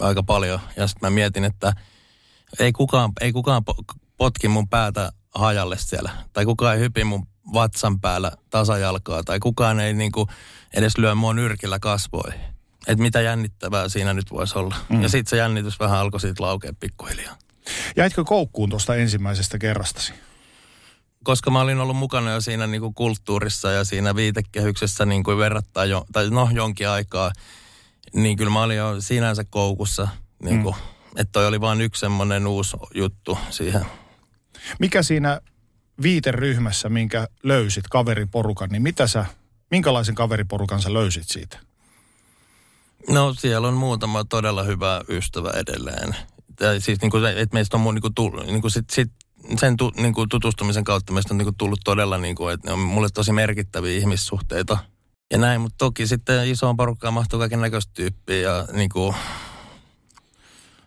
[0.00, 0.60] aika paljon.
[0.76, 1.72] Ja sitten mä mietin, että
[2.58, 3.62] ei kukaan, ei kukaan
[4.16, 6.10] potki mun päätä hajalle siellä.
[6.32, 9.24] Tai kukaan ei hypi mun vatsan päällä tasajalkaa.
[9.24, 10.28] Tai kukaan ei niin kuin
[10.74, 12.40] edes lyö mua nyrkillä kasvoihin.
[12.86, 14.76] Että mitä jännittävää siinä nyt voisi olla.
[14.88, 15.02] Mm.
[15.02, 17.36] Ja sitten se jännitys vähän alkoi siitä laukea pikkuhiljaa.
[17.96, 20.12] Jäitkö koukkuun tuosta ensimmäisestä kerrastasi?
[21.24, 25.38] Koska mä olin ollut mukana jo siinä niin kuin kulttuurissa ja siinä viitekehyksessä niin kuin
[25.38, 27.32] verrattain jo, tai no jonkin aikaa,
[28.14, 30.08] niin kyllä mä olin jo sinänsä koukussa.
[30.42, 30.94] Niin kuin, mm.
[31.16, 33.86] Että toi oli vain yksi semmoinen uusi juttu siihen.
[34.78, 35.40] Mikä siinä
[36.02, 39.24] viiteryhmässä, minkä löysit kaveriporukan, niin mitä sä,
[39.70, 41.58] minkälaisen kaveriporukan sä löysit siitä?
[43.08, 46.16] No siellä on muutama todella hyvä ystävä edelleen.
[46.60, 49.12] Ja siis niin kuin, että meistä on niin kuin, tullut, niin kuin sit, sit,
[49.58, 52.68] sen tu, niin kuin tutustumisen kautta meistä on niin kuin tullut todella, niin kuin, että
[52.68, 54.78] ne on mulle tosi merkittäviä ihmissuhteita.
[55.30, 59.14] Ja näin, mutta toki sitten isoon porukkaan mahtuu kaiken näköistä tyyppiä ja niin kuin,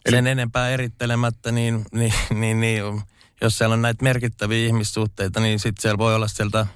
[0.05, 0.15] Eli...
[0.15, 3.01] sen enempää erittelemättä, niin, niin, niin, niin
[3.41, 6.67] jos siellä on näitä merkittäviä ihmissuhteita, niin sitten siellä voi olla sieltä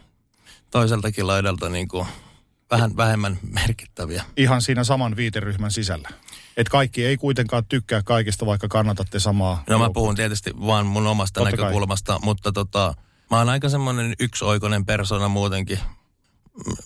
[0.72, 2.08] toiseltakin laidalta niin kuin
[2.72, 4.24] vähän vähemmän merkittäviä.
[4.38, 6.10] Ihan siinä saman viiteryhmän sisällä.
[6.62, 9.64] Et kaikki ei kuitenkaan tykkää kaikista, vaikka kannatatte samaa.
[9.70, 12.20] No mä puhun tietysti vaan mun omasta Totta näkökulmasta, kai.
[12.24, 12.94] mutta tota,
[13.32, 15.80] mä oon aika semmoinen yksioikoinen persona muutenkin.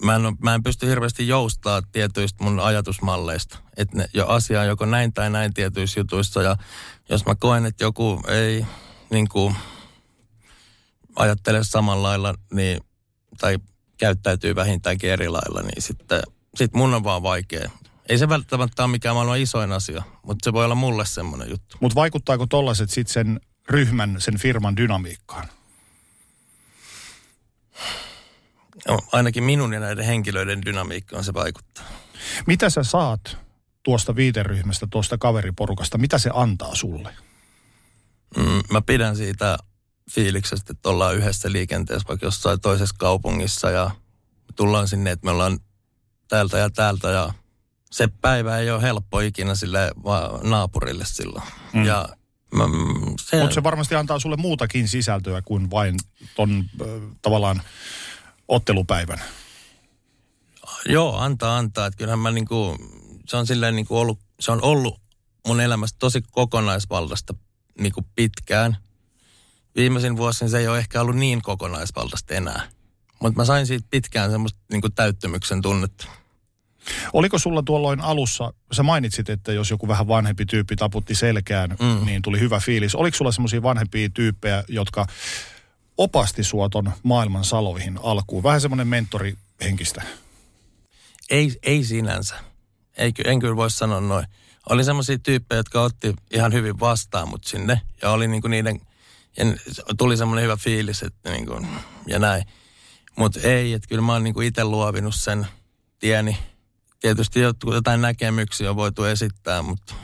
[0.04, 3.60] Mä en, mä en pysty hirveästi joustaa tietyistä mun ajatusmalleista.
[3.78, 6.42] Että jo asia on joko näin tai näin tietyissä jutuissa.
[6.42, 6.56] Ja
[7.10, 8.66] jos mä koen, että joku ei
[9.10, 9.56] niin kuin,
[11.16, 12.82] ajattele samalla lailla, niin,
[13.38, 13.58] tai
[13.98, 16.22] käyttäytyy vähintäänkin eri lailla, niin sitten
[16.56, 17.70] sit mun on vaan vaikea.
[18.10, 21.78] Ei se välttämättä ole mikään maailman isoin asia, mutta se voi olla mulle semmoinen juttu.
[21.82, 23.40] Mutta vaikuttaako tollaiset sitten sen
[23.70, 25.48] ryhmän, sen firman dynamiikkaan?
[28.88, 31.86] No, ainakin minun ja näiden henkilöiden dynamiikkaan se vaikuttaa.
[32.48, 33.38] Mitä sä saat
[33.84, 35.98] tuosta viiteryhmästä, tuosta kaveriporukasta?
[35.98, 37.16] Mitä se antaa sulle?
[38.38, 39.58] Mm, mä pidän siitä
[40.12, 43.92] fiiliksestä, että ollaan yhdessä liikenteessä vaikka jossain toisessa kaupungissa ja
[44.56, 45.60] tullaan sinne, että me ollaan
[46.28, 47.34] täältä ja täältä ja
[47.96, 49.92] se päivä ei ole helppo ikinä sille
[50.44, 51.44] naapurille silloin.
[51.74, 51.86] Mm.
[51.86, 52.10] Ja
[52.54, 55.96] mm, se, Mutta se varmasti antaa sulle muutakin sisältöä kuin vain
[56.36, 56.88] ton äh,
[57.22, 57.62] tavallaan
[58.48, 59.22] ottelupäivän.
[60.86, 61.86] Joo, antaa, antaa.
[61.86, 62.78] Että kyllähän mä niinku,
[63.26, 65.02] se on silleen niinku ollut, se on ollut
[65.48, 67.34] mun elämässä tosi kokonaisvaltaista
[67.80, 68.78] niinku pitkään.
[69.76, 72.68] Viimeisin vuosin se ei ole ehkä ollut niin kokonaisvaltaista enää.
[73.22, 76.08] Mutta mä sain siitä pitkään semmoista niinku täyttymyksen tunnetta.
[77.14, 82.06] Oliko sulla tuolloin alussa, sä mainitsit, että jos joku vähän vanhempi tyyppi taputti selkään, mm.
[82.06, 82.96] niin tuli hyvä fiilis.
[82.96, 85.06] Oliko sulla semmoisia vanhempia tyyppejä, jotka
[85.98, 88.44] opasti sua ton maailman saloihin alkuun?
[88.44, 90.02] Vähän semmoinen mentorihenkistä.
[91.30, 92.36] Ei, ei sinänsä.
[92.98, 94.26] Ei, en kyllä voi sanoa noin.
[94.70, 97.82] Oli semmoisia tyyppejä, jotka otti ihan hyvin vastaan mut sinne.
[98.02, 98.82] Ja oli niinku niiden,
[99.38, 99.46] ja
[99.98, 101.66] tuli semmoinen hyvä fiilis, että niinku,
[102.08, 102.44] ja näin.
[103.16, 105.48] Mutta ei, että kyllä mä oon niinku itse luovinut sen
[106.00, 106.38] tieni.
[107.06, 107.40] Tietysti
[107.74, 109.96] jotain näkemyksiä on voitu esittää, mutta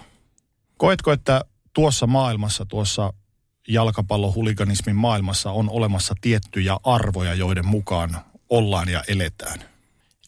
[0.78, 3.14] Koetko, että tuossa maailmassa, tuossa
[3.68, 8.18] jalkapallohuliganismin maailmassa on olemassa tiettyjä arvoja, joiden mukaan
[8.50, 9.60] ollaan ja eletään?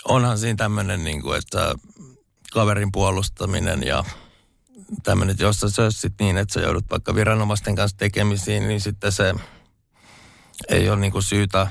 [0.05, 1.75] onhan siinä tämmöinen, niin kuin, että
[2.53, 4.03] kaverin puolustaminen ja
[5.03, 9.11] tämmöinen, että jos sä sössit niin, että sä joudut vaikka viranomaisten kanssa tekemisiin, niin sitten
[9.11, 9.33] se
[10.69, 11.67] ei ole niin kuin syytä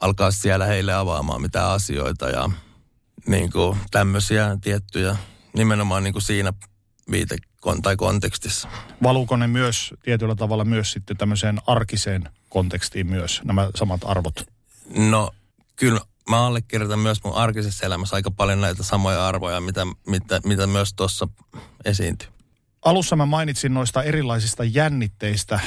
[0.00, 2.50] alkaa siellä heille avaamaan mitään asioita ja
[3.26, 5.16] niin kuin tämmöisiä tiettyjä
[5.52, 6.52] nimenomaan niin kuin siinä
[7.10, 7.36] viite
[7.82, 8.68] tai kontekstissa.
[9.02, 14.34] Valuuko ne myös tietyllä tavalla myös sitten tämmöiseen arkiseen kontekstiin myös nämä samat arvot?
[14.96, 15.30] No
[15.76, 20.66] kyllä mä allekirjoitan myös mun arkisessa elämässä aika paljon näitä samoja arvoja, mitä, mitä, mitä
[20.66, 21.28] myös tuossa
[21.84, 22.28] esiintyy.
[22.84, 25.60] Alussa mä mainitsin noista erilaisista jännitteistä,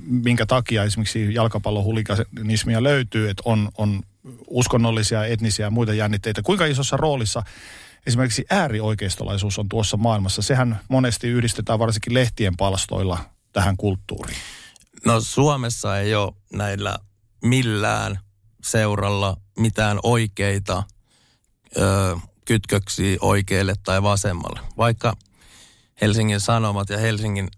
[0.00, 4.02] minkä takia esimerkiksi jalkapallohuliganismia löytyy, että on, on
[4.54, 6.42] uskonnollisia, etnisiä ja muita jännitteitä.
[6.42, 7.42] Kuinka isossa roolissa
[8.06, 10.42] esimerkiksi äärioikeistolaisuus on tuossa maailmassa?
[10.42, 13.18] Sehän monesti yhdistetään varsinkin lehtien palstoilla
[13.52, 14.38] tähän kulttuuriin.
[15.04, 16.98] No Suomessa ei ole näillä
[17.44, 18.18] millään
[18.64, 20.82] seuralla mitään oikeita
[21.76, 24.60] ö, kytköksiä oikealle tai vasemmalle.
[24.76, 25.16] Vaikka
[26.00, 27.48] Helsingin Sanomat ja Helsingin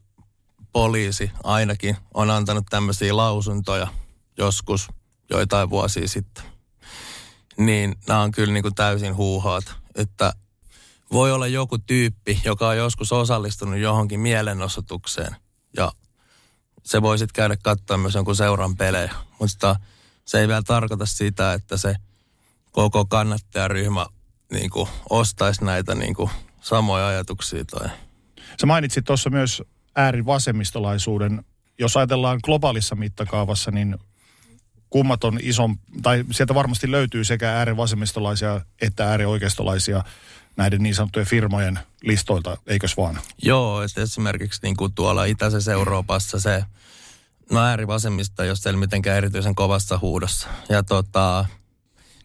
[0.73, 3.87] poliisi ainakin on antanut tämmöisiä lausuntoja
[4.39, 4.89] joskus
[5.31, 6.56] joitain vuosia sitten.
[7.59, 9.65] Niin nämä on kyllä niin kuin täysin huuhaat,
[9.95, 10.33] että
[11.13, 15.37] voi olla joku tyyppi, joka on joskus osallistunut johonkin mielenosoitukseen
[15.77, 15.93] ja
[16.83, 19.15] se voi sitten käydä katsoa myös jonkun seuran pelejä.
[19.41, 19.77] Mutta
[20.25, 21.97] se ei vielä tarkoita sitä, että se
[22.73, 24.07] koko kannattajaryhmä
[24.53, 27.89] niin kuin ostaisi näitä niin kuin samoja ajatuksia tai
[28.61, 29.63] Sä mainitsit tuossa myös
[29.97, 31.45] äärivasemmistolaisuuden.
[31.79, 33.97] Jos ajatellaan globaalissa mittakaavassa, niin
[34.97, 40.05] kummat on ison, tai sieltä varmasti löytyy sekä äärivasemmistolaisia että äärioikeistolaisia
[40.57, 43.19] näiden niin sanottujen firmojen listoilta, eikös vaan?
[43.43, 46.65] Joo, että esimerkiksi niin kuin tuolla itäisessä Euroopassa se,
[47.51, 50.49] no äärivasemmista ei ole mitenkään erityisen kovassa huudossa.
[50.69, 51.45] Ja tota,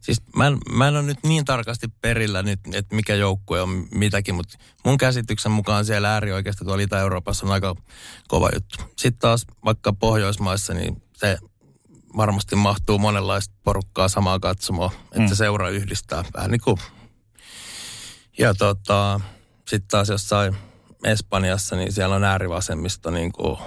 [0.02, 3.88] siis mä en, mä en ole nyt niin tarkasti perillä nyt, että mikä joukkue on
[3.96, 7.76] mitäkin, mutta mun käsityksen mukaan siellä äärioikeista tuolla Itä-Euroopassa on aika
[8.28, 8.78] kova juttu.
[8.98, 11.38] Sitten taas vaikka Pohjoismaissa, niin se
[12.18, 15.28] varmasti mahtuu monenlaista porukkaa samaa katsomoa, että Mm.
[15.28, 16.78] se seura yhdistää vähän niin kuin.
[18.38, 19.20] Ja tota,
[19.68, 20.58] sitten taas jossain
[21.04, 23.58] Espanjassa, niin siellä on äärivasemmista niin kuin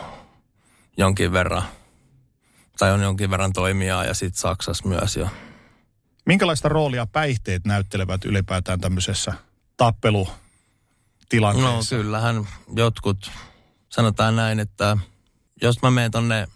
[0.96, 1.62] jonkin verran,
[2.78, 5.28] tai on jonkin verran toimijaa ja sitten Saksassa myös jo.
[6.26, 9.36] Minkälaista roolia päihteet näyttelevät ylipäätään tämmöisessä No
[9.76, 11.96] tappelutilanteessa?
[11.96, 13.30] kyllähän jotkut,
[13.88, 14.96] sanotaan näin, että
[15.62, 16.46] jos mä menen tonne,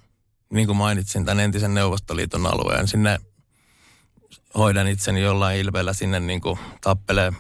[0.52, 3.18] niin kuin mainitsin, tämän entisen Neuvostoliiton alueen, sinne
[4.54, 7.32] hoidan itseni jollain ilveellä sinne niin kuin tappelee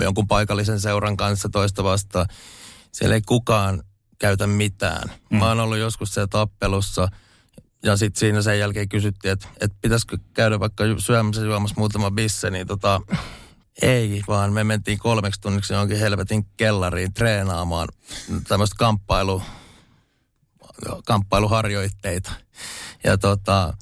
[0.00, 2.26] jonkun paikallisen seuran kanssa toista vastaan.
[2.92, 3.82] Siellä ei kukaan
[4.18, 5.10] käytä mitään.
[5.30, 5.38] Mm.
[5.38, 7.08] Mä oon ollut joskus siellä tappelussa
[7.82, 12.50] ja sitten siinä sen jälkeen kysyttiin, että, että pitäisikö käydä vaikka syömässä juomassa muutama bisse,
[12.50, 13.00] niin tota,
[13.82, 17.88] ei, vaan me mentiin kolmeksi tunniksi johonkin helvetin kellariin treenaamaan
[18.48, 19.42] tämmöistä kamppailu,
[21.06, 22.32] kamppailuharjoitteita.
[23.04, 23.74] Ja tota,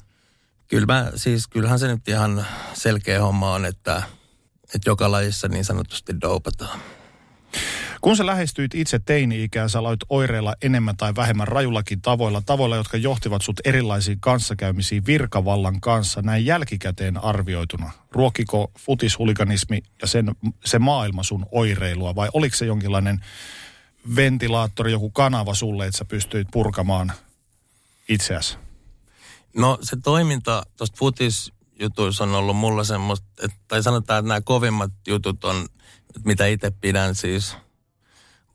[0.67, 4.03] kyllä mä, siis kyllähän se nyt ihan selkeä homma on, että,
[4.75, 6.79] että joka lajissa niin sanotusti doupataan.
[8.01, 12.97] Kun sä lähestyit itse teini-ikään, sä aloit oireilla enemmän tai vähemmän rajullakin tavoilla, tavoilla, jotka
[12.97, 17.91] johtivat sut erilaisiin kanssakäymisiin virkavallan kanssa, näin jälkikäteen arvioituna.
[18.11, 20.31] Ruokiko futishuliganismi ja sen,
[20.65, 23.19] se maailma sun oireilua vai oliko se jonkinlainen
[24.15, 27.11] ventilaattori, joku kanava sulle, että sä pystyit purkamaan
[28.09, 28.57] itseäsi?
[29.55, 34.91] No se toiminta tuosta futisjutuissa on ollut mulla semmoista, että, tai sanotaan, että nämä kovimmat
[35.07, 35.65] jutut on,
[36.25, 37.55] mitä itse pidän siis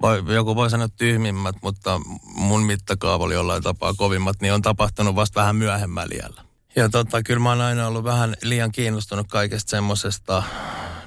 [0.02, 5.14] voi, joku voi sanoa tyhmimmät, mutta mun mittakaava oli jollain tapaa kovimmat, niin on tapahtunut
[5.14, 6.42] vasta vähän myöhemmällä iällä.
[6.76, 10.42] Ja tota, kyllä mä oon aina ollut vähän liian kiinnostunut kaikesta semmosesta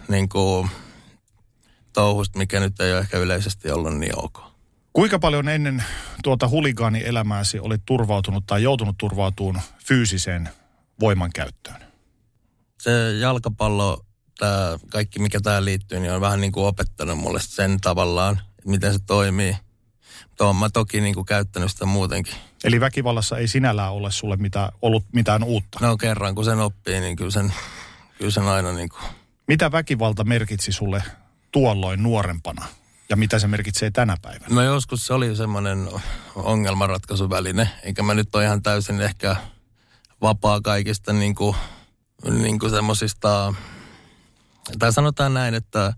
[0.08, 0.70] niin kuin,
[1.96, 4.44] touhusta, mikä nyt ei ole ehkä yleisesti ollut niin ok.
[4.94, 5.84] Kuinka paljon ennen
[6.24, 10.50] tuota huligaanielämääsi olit turvautunut tai joutunut turvautumaan fyysiseen
[11.00, 11.82] voimankäyttöön?
[12.82, 14.06] Se jalkapallo,
[14.40, 18.94] tää, kaikki mikä tähän liittyy, niin on vähän niin kuin opettanut mulle sen tavallaan, miten
[18.94, 19.58] se toimii.
[20.30, 22.36] Mutta olen mä toki niin kuin käyttänyt sitä muutenkin.
[22.64, 25.80] Eli väkivallassa ei sinällään ole sulle mitään, ollut mitään uutta.
[25.82, 27.54] No kerran kun sen oppii, niin kyllä sen,
[28.18, 29.02] kyllä sen aina niin kuin...
[29.48, 31.04] Mitä väkivalta merkitsi sulle
[31.56, 32.66] tuolloin nuorempana?
[33.10, 34.56] Ja mitä se merkitsee tänä päivänä?
[34.56, 35.90] No joskus se oli semmoinen
[36.36, 39.36] ongelmanratkaisuväline, eikä mä nyt ole ihan täysin ehkä
[40.22, 41.56] vapaa kaikista niin kuin,
[42.32, 43.54] niin kuin semmoisista,
[44.80, 45.94] tai sanotaan näin, että,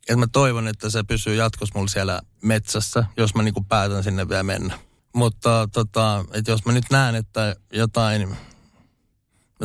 [0.00, 4.04] että mä toivon, että se pysyy jatkossa mulla siellä metsässä, jos mä niin kuin päätän
[4.04, 4.78] sinne vielä mennä.
[5.14, 8.36] Mutta tota, että jos mä nyt näen, että jotain,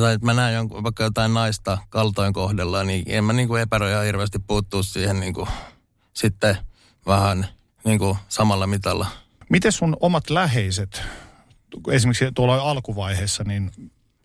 [0.02, 3.62] tai että mä näen jonkun, vaikka jotain naista kaltoin kohdella, niin en mä niin kuin
[3.62, 5.50] epäröi ihan hirveästi puuttua siihen niin kuin,
[6.14, 6.58] sitten
[7.08, 7.48] vähän
[7.84, 9.08] niin kuin samalla mitalla.
[9.50, 11.02] Miten sun omat läheiset,
[11.92, 13.72] esimerkiksi tuolla alkuvaiheessa, niin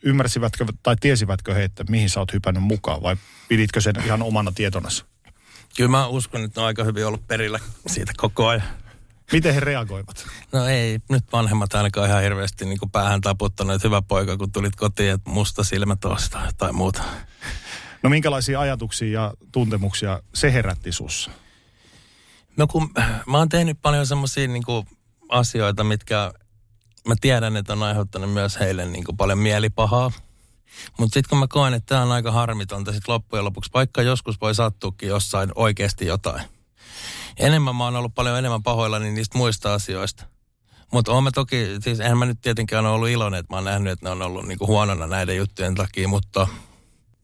[0.02, 3.16] ymmärsivätkö tai tiesivätkö he, että mihin sä oot hypännyt mukaan vai
[3.48, 5.04] piditkö sen ihan omana tietonassa?
[5.76, 8.81] Kyllä mä uskon, että ne on aika hyvin ollut perillä siitä koko ajan.
[9.32, 10.26] Miten he reagoivat?
[10.52, 14.76] No ei, nyt vanhemmat ainakaan ihan hirveästi niin päähän taputtanut, että hyvä poika, kun tulit
[14.76, 17.02] kotiin, että musta silmä tuosta tai muuta.
[18.02, 21.30] No minkälaisia ajatuksia ja tuntemuksia se herätti sussa?
[22.56, 22.90] No kun
[23.26, 24.62] mä oon tehnyt paljon semmoisia niin
[25.28, 26.32] asioita, mitkä
[27.08, 30.12] mä tiedän, että on aiheuttanut myös heille niin kuin paljon mielipahaa.
[30.98, 34.40] Mutta sitten kun mä koen, että tämä on aika harmitonta sit loppujen lopuksi, vaikka joskus
[34.40, 36.44] voi sattuukin jossain oikeasti jotain.
[37.42, 40.24] Enemmän mä oon ollut paljon enemmän pahoillani niistä muista asioista.
[40.92, 43.64] Mutta oon mä toki, siis eihän mä nyt tietenkään ole ollut iloinen, että mä oon
[43.64, 46.46] nähnyt, että ne on ollut niinku huonona näiden juttujen takia, mutta...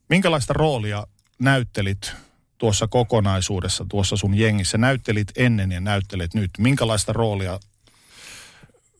[0.08, 1.06] Minkälaista roolia
[1.38, 2.12] näyttelit
[2.58, 4.78] tuossa kokonaisuudessa, tuossa sun jengissä?
[4.78, 6.50] Näyttelit ennen ja näyttelet nyt.
[6.58, 7.60] Minkälaista roolia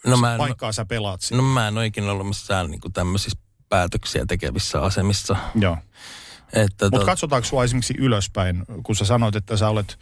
[0.07, 1.43] No mä en, paikkaa sä pelaat siinä?
[1.43, 3.39] no mä en ole ikinä ollut missään niinku tämmöisissä
[3.69, 5.37] päätöksiä tekevissä asemissa.
[5.55, 5.77] Joo.
[6.57, 9.99] Mutta tot- katsotaanko sua esimerkiksi ylöspäin, kun sä sanoit, että sä olet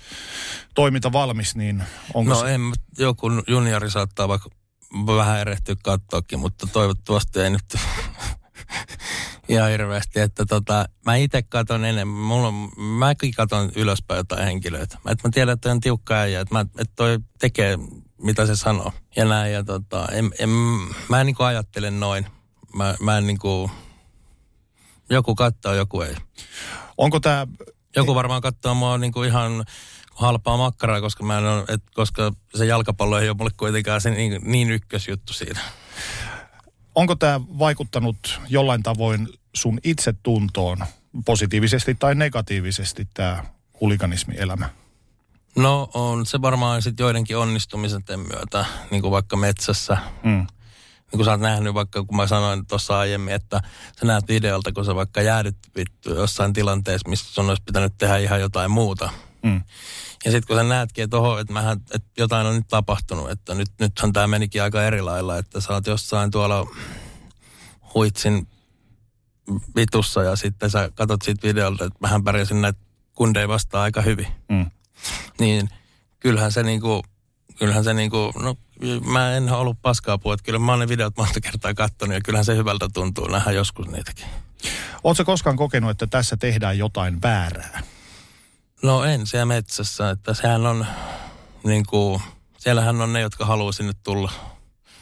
[0.75, 1.83] toiminta valmis, niin
[2.15, 2.55] onko No se...
[2.55, 2.61] en,
[2.99, 4.51] joku juniori saattaa vaikka
[5.07, 7.65] vähän erehtyä kattoakin, mutta toivottavasti ei nyt
[9.49, 10.21] ihan hirveästi.
[10.21, 14.99] Että tota, mä itse katon enemmän, mulla on, mäkin katon ylöspäin jotain henkilöitä.
[15.05, 17.79] Mä, että mä tiedän, että on tiukka äijä, että, mä, että toi tekee
[18.23, 18.93] mitä se sanoo.
[19.17, 20.49] Ja näin, ja tota, en, en,
[21.09, 22.27] mä en niinku ajattele noin.
[22.75, 23.71] Mä, mä en niinku,
[25.11, 26.17] joku katsoo, joku ei.
[26.99, 27.47] Onko tämä,
[27.97, 29.65] Joku varmaan katsoo mua niinku ihan
[30.15, 34.11] halpaa makkaraa, koska, mä en ole, et, koska se jalkapallo ei ole mulle kuitenkaan se
[34.11, 35.61] niin, niin ykkösjuttu siinä.
[36.95, 40.79] onko tämä vaikuttanut jollain tavoin sun itsetuntoon
[41.25, 43.45] positiivisesti tai negatiivisesti tämä
[43.81, 44.69] huliganismielämä?
[45.57, 49.97] No on se varmaan sitten joidenkin onnistumisen myötä, niin kuin vaikka metsässä.
[50.25, 50.47] Mm.
[51.17, 53.61] Kuin sä oot nähnyt vaikka, kun mä sanoin tuossa aiemmin, että
[54.01, 58.17] sä näet videolta, kun sä vaikka jäädyt vittu jossain tilanteessa, missä sun olisi pitänyt tehdä
[58.17, 59.11] ihan jotain muuta.
[59.43, 59.63] Mm.
[60.25, 63.55] Ja sitten kun sä näetkin, että, oho, että, mähän, että jotain on nyt tapahtunut, että
[63.55, 66.67] nyt, nythän tämä menikin aika eri lailla, että sä oot jossain tuolla
[67.95, 68.49] huitsin
[69.77, 72.79] vitussa ja sitten sä katot siitä videolta, että mähän pärjäsin näitä
[73.13, 74.27] kundeja vastaan aika hyvin.
[74.49, 74.71] Mm.
[75.41, 75.71] Niin
[76.21, 77.03] kyllähän se niinku,
[77.59, 78.57] kyllähän se niinku, no
[79.05, 82.21] mä en ole ollut paskaa puhua, kyllä mä oon ne videot monta kertaa katsonut ja
[82.21, 84.27] kyllähän se hyvältä tuntuu nähdä joskus niitäkin.
[85.05, 87.83] Oletko koskaan kokenut, että tässä tehdään jotain väärää?
[88.83, 90.87] No en siellä metsässä, että sehän on
[91.65, 92.23] niinku,
[92.59, 94.33] siellähän on ne, jotka haluaa sinne tulla.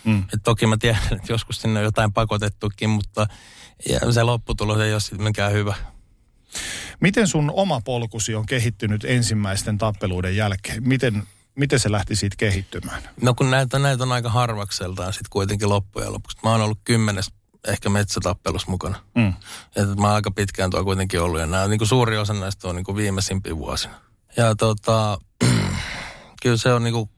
[0.05, 0.25] Mm.
[0.35, 3.27] Et toki mä tiedän, että joskus sinne on jotain pakotettukin, mutta
[3.89, 5.75] ja se lopputulos ei ole sitten mikään hyvä.
[7.01, 10.89] Miten sun oma polkusi on kehittynyt ensimmäisten tappeluiden jälkeen?
[10.89, 11.23] Miten,
[11.55, 13.03] miten se lähti siitä kehittymään?
[13.21, 16.39] No kun näitä, näitä on aika harvakseltaan sitten kuitenkin loppujen lopuksi.
[16.43, 17.31] Mä oon ollut kymmenes
[17.69, 18.97] ehkä metsätappelussa mukana.
[19.15, 19.35] Mm.
[19.77, 22.69] Että mä oon aika pitkään tuo kuitenkin ollut ja nämä, niin kuin suuri osa näistä
[22.69, 23.95] on niin kuin viimeisimpiä vuosina.
[24.37, 25.19] Ja tota,
[26.43, 27.11] kyllä se on niin kuin,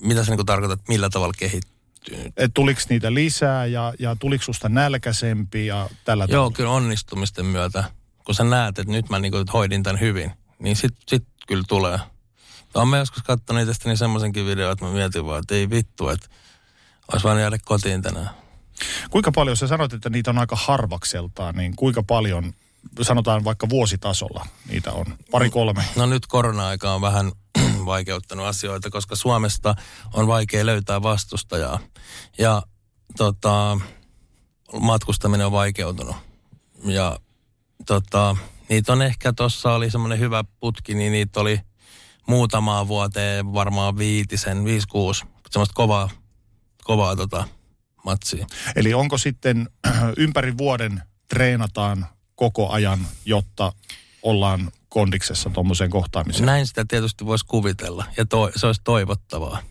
[0.00, 2.32] mitä se niin kuin tarkoittaa, että millä tavalla kehittyy.
[2.36, 6.56] Et tuliko niitä lisää ja, ja tuliko susta nälkäisempi ja tällä Joo, tavalla?
[6.56, 7.84] kyllä onnistumisten myötä,
[8.24, 11.64] kun sä näet, että nyt mä niin kuin hoidin tämän hyvin, niin sit, sit kyllä
[11.68, 11.98] tulee.
[12.74, 16.28] Olen mä joskus katsonut itsestäni semmoisenkin videon, että mä mietin vaan, että ei vittu, että
[17.12, 18.30] olisi vaan jäädä kotiin tänään.
[19.10, 22.52] Kuinka paljon, sä sanoit, että niitä on aika harvakseltaan, niin kuinka paljon,
[23.02, 25.06] sanotaan vaikka vuositasolla niitä on?
[25.30, 25.84] Pari kolme.
[25.96, 27.32] No nyt korona-aika on vähän,
[27.86, 29.74] vaikeuttanut asioita, koska Suomesta
[30.12, 31.78] on vaikea löytää vastustajaa.
[32.38, 32.62] Ja
[33.16, 33.80] tota,
[34.80, 36.16] matkustaminen on vaikeutunut.
[36.84, 37.18] Ja
[37.86, 38.36] tota,
[38.68, 41.60] niitä on ehkä, tuossa oli semmoinen hyvä putki, niin niitä oli
[42.30, 46.10] muutamaa vuoteen, varmaan viitisen, viisi, kuusi, semmoista kovaa,
[46.84, 47.44] kovaa tota,
[48.04, 48.46] matsia.
[48.76, 49.68] Eli onko sitten
[50.16, 53.72] ympäri vuoden treenataan koko ajan, jotta
[54.22, 56.46] ollaan kondiksessa tuommoiseen kohtaamiseen?
[56.46, 59.62] Näin sitä tietysti voisi kuvitella ja to, se olisi toivottavaa,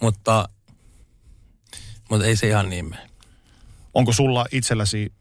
[0.00, 0.48] mutta,
[2.10, 3.10] mutta ei se ihan niin mene.
[3.94, 5.12] Onko sulla itselläsi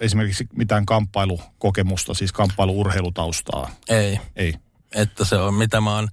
[0.00, 3.70] esimerkiksi mitään kamppailukokemusta, siis kamppailuurheilutaustaa?
[3.88, 4.20] Ei.
[4.36, 4.54] Ei.
[4.94, 6.08] Että se on, mitä mä oon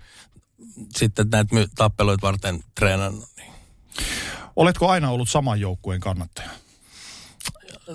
[0.96, 3.30] sitten näitä my- tappeluita varten treenannut.
[3.38, 3.54] Niin.
[4.56, 6.50] Oletko aina ollut saman joukkueen kannattaja?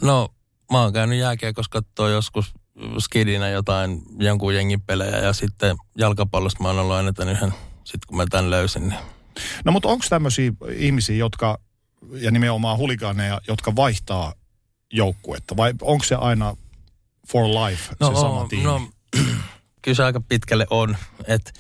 [0.02, 0.28] No,
[0.72, 2.52] mä oon käynyt jääkiekossa katsoa joskus
[2.98, 7.54] skidinä jotain jonkun jengin pelejä ja sitten jalkapallosta mä oon ollut aina tämän yhden,
[7.84, 8.88] sitten kun mä tämän löysin.
[8.88, 9.00] Niin.
[9.64, 11.58] No mutta onko tämmöisiä ihmisiä, jotka,
[12.12, 14.32] ja nimenomaan huligaaneja, jotka vaihtaa
[14.92, 15.56] joukkuetta?
[15.56, 16.56] Vai onko se aina
[17.28, 18.64] for life se sama on- tiimi?
[18.64, 18.88] no,
[19.82, 20.96] kyllä se aika pitkälle on.
[21.26, 21.52] Et,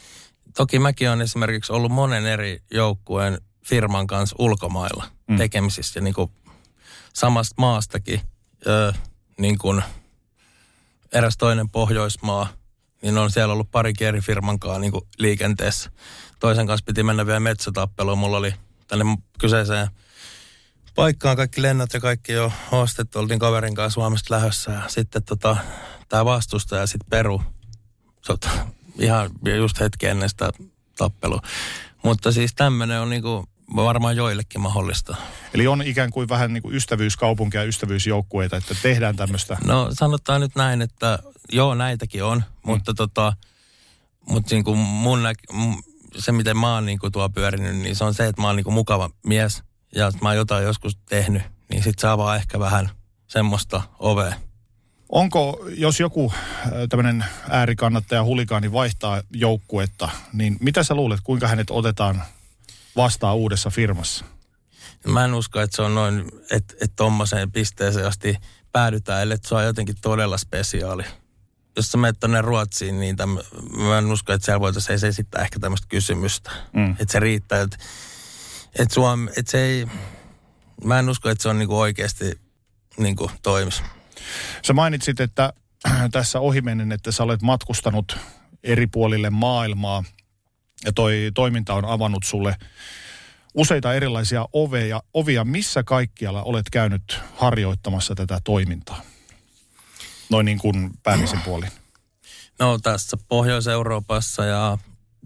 [0.56, 5.36] toki mäkin olen esimerkiksi ollut monen eri joukkueen firman kanssa ulkomailla Mm.
[5.36, 6.00] tekemisissä.
[6.00, 6.30] Niin kuin
[7.12, 8.20] samasta maastakin,
[8.66, 8.92] ö,
[9.38, 9.82] niin kuin
[11.12, 12.48] eräs toinen Pohjoismaa,
[13.02, 15.90] niin on siellä ollut pari eri firman kanssa niin kuin liikenteessä.
[16.40, 18.18] Toisen kanssa piti mennä vielä metsätappeluun.
[18.18, 18.54] Mulla oli
[18.86, 19.04] tänne
[19.38, 19.88] kyseiseen
[20.94, 23.18] paikkaan kaikki lennot ja kaikki jo ostettu.
[23.18, 25.56] Oltiin kaverin kanssa Suomesta lähdössä ja sitten tota,
[26.08, 27.42] tämä vastustaja sitten peru.
[28.26, 28.50] Tota,
[28.98, 30.50] ihan just hetki ennen sitä
[30.98, 31.42] tappelua.
[32.04, 35.16] Mutta siis tämmöinen on niinku varmaan joillekin mahdollista.
[35.54, 39.56] Eli on ikään kuin vähän niin kuin ystävyyskaupunkia ja ystävyysjoukkueita, että tehdään tämmöistä.
[39.64, 41.18] No sanotaan nyt näin, että
[41.52, 43.32] joo näitäkin on, mutta tota,
[44.28, 45.82] mutta niin kuin mun näk, m-
[46.18, 48.56] se miten mä oon niin kuin tuo pyörinyt, niin se on se, että mä oon
[48.56, 49.62] niin kuin mukava mies
[49.94, 52.90] ja että mä oon jotain joskus tehnyt, niin sit saa vaan ehkä vähän
[53.26, 54.34] semmoista ovea.
[55.08, 56.32] Onko, jos joku
[56.88, 62.22] tämmöinen äärikannattaja huligaani vaihtaa joukkuetta, niin mitä sä luulet, kuinka hänet otetaan
[62.96, 64.24] vastaan uudessa firmassa?
[65.06, 68.36] Mä en usko, että se on noin, että, että tommoseen pisteeseen asti
[68.72, 71.02] päädytään, ellei se on jotenkin todella spesiaali.
[71.76, 73.38] Jos sä menet tonne Ruotsiin, niin täm,
[73.76, 76.50] mä en usko, että siellä voitaisiin esittää ehkä tämmöistä kysymystä.
[76.72, 76.90] Mm.
[76.90, 77.76] Että se riittää, että,
[78.78, 79.86] että, Suom, että se ei,
[80.84, 82.40] mä en usko, että se on niinku oikeasti
[82.98, 83.82] niinku toimis.
[84.66, 85.52] Sä mainitsit, että
[86.12, 88.16] tässä ohimennen, että sä olet matkustanut
[88.62, 90.04] eri puolille maailmaa
[90.84, 92.56] ja toi toiminta on avannut sulle
[93.54, 95.44] useita erilaisia oveja, ovia.
[95.44, 99.02] Missä kaikkialla olet käynyt harjoittamassa tätä toimintaa?
[100.30, 101.70] Noin niin kuin päällisin puolin.
[102.58, 104.78] No tässä Pohjois-Euroopassa ja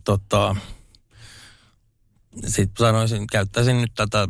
[0.05, 0.57] tota,
[2.47, 4.29] sitten sanoisin, käyttäisin nyt tätä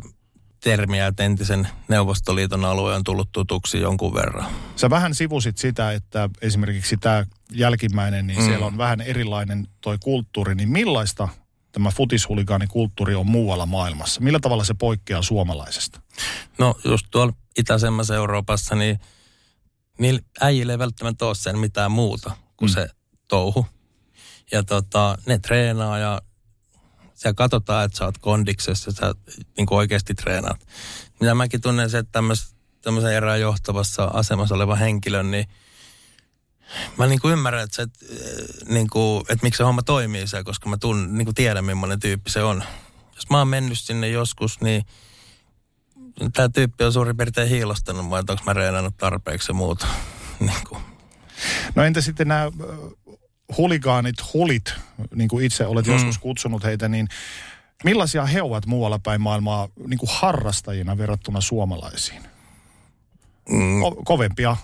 [0.63, 4.51] termiä, että entisen Neuvostoliiton alue on tullut tutuksi jonkun verran.
[4.75, 8.45] Sä vähän sivusit sitä, että esimerkiksi tämä jälkimmäinen, niin mm.
[8.45, 10.55] siellä on vähän erilainen toi kulttuuri.
[10.55, 11.29] Niin millaista
[11.71, 14.21] tämä futishuligaanikulttuuri on muualla maailmassa?
[14.21, 16.01] Millä tavalla se poikkeaa suomalaisesta?
[16.57, 18.99] No just tuolla itäisemmässä Euroopassa, niin
[19.99, 22.73] niillä äijillä ei välttämättä ole sen mitään muuta kuin Mm.
[22.73, 22.89] se
[23.27, 23.65] touhu.
[24.51, 26.21] Ja tota, ne treenaa ja
[27.23, 29.15] siellä katsotaan, että sä oot kondiksessa sä
[29.57, 30.67] niin oikeasti treenaat.
[31.19, 35.45] Mitä mäkin tunnen se, että tämmöis, tämmöisen erään johtavassa asemassa oleva henkilö, niin
[36.97, 38.05] mä niin kuin ymmärrän, että, se, että,
[38.73, 41.99] niin kuin, että miksi se homma toimii siellä, koska mä tun, niin kuin tiedän, millainen
[41.99, 42.63] tyyppi se on.
[43.15, 44.85] Jos mä oon mennyt sinne joskus, niin
[46.33, 49.87] tämä tyyppi on suurin piirtein hiilostanut mua, että onko mä reenannut tarpeeksi ja muuta.
[50.39, 50.81] niin kuin.
[51.75, 52.51] No entä sitten nämä
[53.57, 54.73] huligaanit, hulit,
[55.15, 55.93] niin kuin itse olet mm.
[55.93, 57.07] joskus kutsunut heitä, niin
[57.83, 62.23] millaisia he ovat muualla päin maailmaa niin kuin harrastajina verrattuna suomalaisiin?
[63.49, 63.81] Mm.
[63.81, 64.57] Ko- kovempia,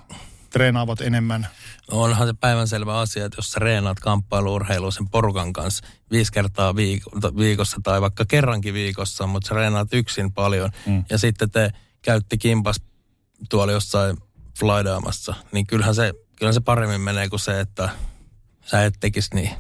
[0.50, 1.48] treenaavat enemmän.
[1.92, 7.38] Onhan se päivänselvä asia, että jos sä reenaat kamppailuurheilua sen porukan kanssa viisi kertaa viik-
[7.38, 11.04] viikossa tai vaikka kerrankin viikossa, mutta sä reenaat yksin paljon mm.
[11.10, 11.72] ja sitten te
[12.02, 12.82] käytti kimpas
[13.50, 14.18] tuolla jossain
[14.60, 17.90] flydaamassa, niin kyllähän se, kyllähän se paremmin menee kuin se, että
[18.70, 19.52] sä et tekisi niin.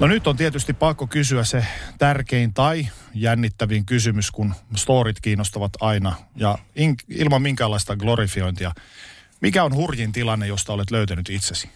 [0.00, 1.66] No nyt on tietysti pakko kysyä se
[1.98, 8.72] tärkein tai jännittävin kysymys, kun storit kiinnostavat aina ja in, ilman minkäänlaista glorifiointia.
[9.40, 11.70] Mikä on hurjin tilanne, josta olet löytänyt itsesi?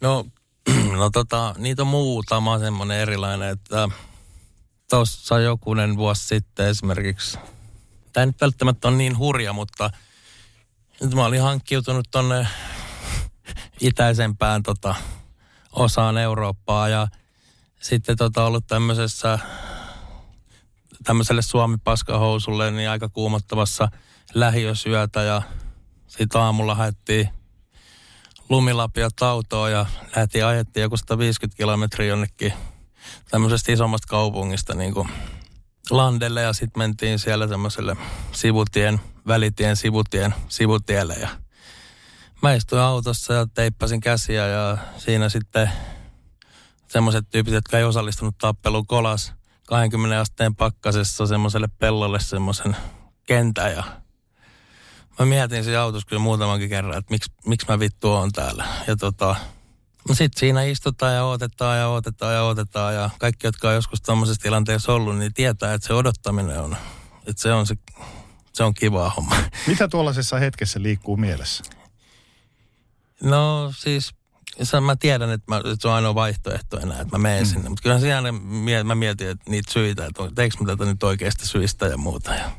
[0.00, 0.26] No,
[0.98, 3.88] no tota, niitä on muutama semmoinen erilainen, että
[4.90, 7.38] tuossa jokunen vuosi sitten esimerkiksi,
[8.12, 9.90] tämä nyt välttämättä on niin hurja, mutta
[11.00, 12.46] nyt mä olin hankkiutunut tonne
[13.80, 14.94] itäisempään tota,
[15.72, 16.88] osaan Eurooppaa.
[16.88, 17.08] Ja
[17.80, 19.38] sitten tota ollut tämmöisessä,
[21.04, 23.88] tämmöiselle Suomi-paskahousulle niin aika kuumottavassa
[24.34, 25.22] lähiösyötä.
[25.22, 25.42] Ja
[26.06, 27.28] sitten aamulla haettiin
[28.48, 29.86] lumilapia tautoa ja
[30.16, 32.52] lähtiin ajettiin joku 150 kilometriä jonnekin
[33.30, 35.08] tämmöisestä isommasta kaupungista niin kuin
[35.90, 36.42] Landelle.
[36.42, 37.96] Ja sitten mentiin siellä semmoiselle
[38.32, 41.28] sivutien, välitien sivutien, sivutielle ja
[42.42, 45.70] mä istuin autossa ja teippasin käsiä ja siinä sitten
[46.88, 49.32] semmoiset tyypit, jotka ei osallistunut tappeluun kolas
[49.66, 52.76] 20 asteen pakkasessa semmoiselle pellolle semmoisen
[53.26, 53.84] kentän ja
[55.18, 58.64] mä mietin siinä autossa kyllä muutamankin kerran, että miksi, miksi mä vittu on täällä.
[58.86, 59.36] Ja tota,
[60.08, 64.02] no sit siinä istutaan ja odotetaan ja odotetaan ja odotetaan ja kaikki, jotka on joskus
[64.02, 66.76] tämmöisessä tilanteessa ollut, niin tietää, että se odottaminen on,
[67.26, 67.74] että se on se,
[68.52, 69.36] se on kiva homma.
[69.66, 71.77] Mitä tuollaisessa hetkessä liikkuu mielessä?
[73.22, 74.10] No siis
[74.62, 77.46] se, mä tiedän, että, mä, että se on ainoa vaihtoehto enää, että mä menen mm.
[77.46, 77.68] sinne.
[77.68, 78.32] Mutta kyllä siinä
[78.84, 82.34] mä mietin, että niitä syitä, että teekö mä tätä nyt oikeasta syistä ja muuta.
[82.34, 82.50] Ja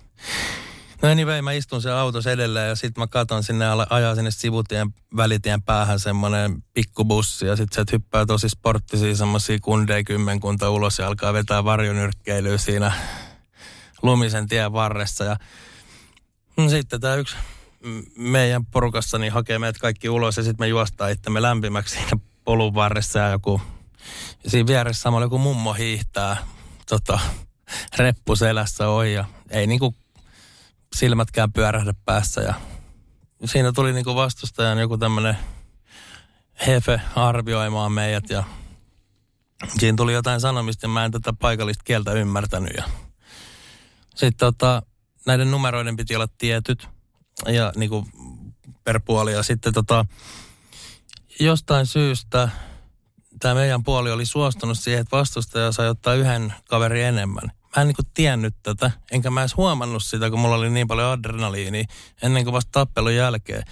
[1.01, 4.93] No anyway, mä istun siellä autossa edelleen ja sitten mä katon sinne, ajaa sinne sivutien
[5.16, 11.07] välitien päähän semmoinen pikkubussi ja sitten se hyppää tosi sporttisia semmoisia kundeja kymmenkunta ulos ja
[11.07, 12.91] alkaa vetää varjonyrkkeilyä siinä
[14.01, 15.38] lumisen tien varressa ja
[16.57, 17.36] no sitten tämä yksi
[18.16, 22.74] meidän porukassa niin hakee meidät kaikki ulos ja sitten me juostaan itsemme lämpimäksi siinä polun
[22.74, 23.62] varressa ja joku,
[24.44, 26.38] ja siinä vieressä samalla joku mummo hiihtää
[26.90, 27.20] tota,
[27.98, 29.96] reppu selässä ohi ja ei niinku
[30.96, 32.54] silmätkään pyörähdä päässä ja
[33.46, 35.38] siinä tuli niinku vastustajan joku tämmöinen
[36.68, 38.44] hefe arvioimaan meidät ja
[39.80, 42.84] siinä tuli jotain sanomista ja mä en tätä paikallista kieltä ymmärtänyt ja
[44.16, 44.82] sitten tota,
[45.26, 46.88] näiden numeroiden piti olla tietyt
[47.48, 48.08] ja niinku
[48.84, 50.06] per puoli ja sitten tota,
[51.40, 52.50] jostain syystä
[53.40, 57.88] tämä meidän puoli oli suostunut siihen, että vastustaja sai ottaa yhden kaveri enemmän mä en
[57.88, 61.86] niin kuin tiennyt tätä, enkä mä edes huomannut sitä, kun mulla oli niin paljon adrenaliinia
[62.22, 63.64] ennen kuin vasta tappelun jälkeen,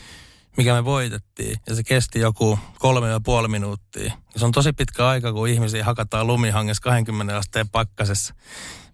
[0.58, 1.60] mikä me voitettiin.
[1.68, 4.14] Ja se kesti joku kolme ja puoli minuuttia.
[4.34, 8.34] Ja se on tosi pitkä aika, kun ihmisiä hakataan lumihangessa 20 asteen pakkasessa.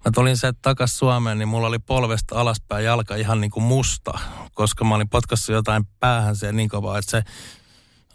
[0.05, 4.19] Mä tulin se takas Suomeen, niin mulla oli polvesta alaspäin jalka ihan niin kuin musta,
[4.53, 7.23] koska mä olin potkassut jotain päähän se niin kovaa, että se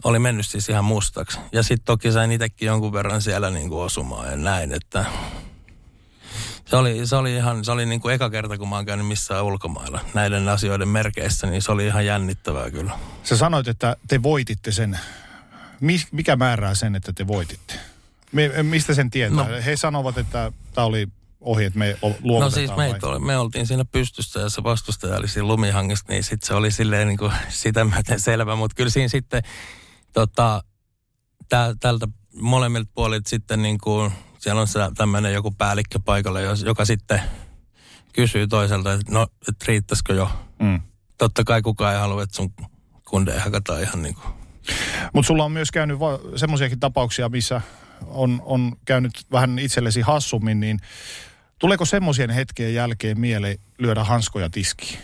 [0.05, 1.39] oli mennyt siis ihan mustaksi.
[1.53, 5.05] Ja sitten toki sain itsekin jonkun verran siellä niin kuin osumaan ja näin, että
[6.65, 9.07] se oli, se oli ihan, se oli niin kuin eka kerta, kun mä oon käynyt
[9.07, 12.99] missään ulkomailla näiden asioiden merkeissä, niin se oli ihan jännittävää kyllä.
[13.23, 14.99] Sä sanoit, että te voititte sen.
[16.13, 17.75] Mikä määrää sen, että te voititte?
[18.63, 19.49] mistä sen tietää?
[19.49, 21.09] No, He sanovat, että tämä oli
[21.41, 25.17] ohi, että me luovutetaan No siis me, oli, me oltiin siinä pystyssä ja se vastustaja
[25.17, 28.57] oli siinä lumihangista, niin sitten se oli silleen niin kuin sitä myöten selvä.
[28.57, 29.43] Mutta kyllä siinä sitten
[30.13, 30.65] tota,
[31.49, 37.21] tää, tältä molemmilta puolilta sitten niin kuin siellä on tämmöinen joku päällikkö paikalle, joka sitten
[38.13, 40.31] kysyy toiselta, että no, että riittäisikö jo.
[40.59, 40.81] Mm.
[41.19, 42.53] Totta kai kukaan ei halua, että sun
[43.09, 44.35] kundeja hakataan ihan niin kuin.
[45.13, 47.61] Mutta sulla on myös käynyt va- semmoisiakin tapauksia, missä
[48.07, 50.81] on, on käynyt vähän itsellesi hassummin, niin
[51.59, 54.99] tuleeko semmoisien hetkien jälkeen mieleen lyödä hanskoja tiskiin?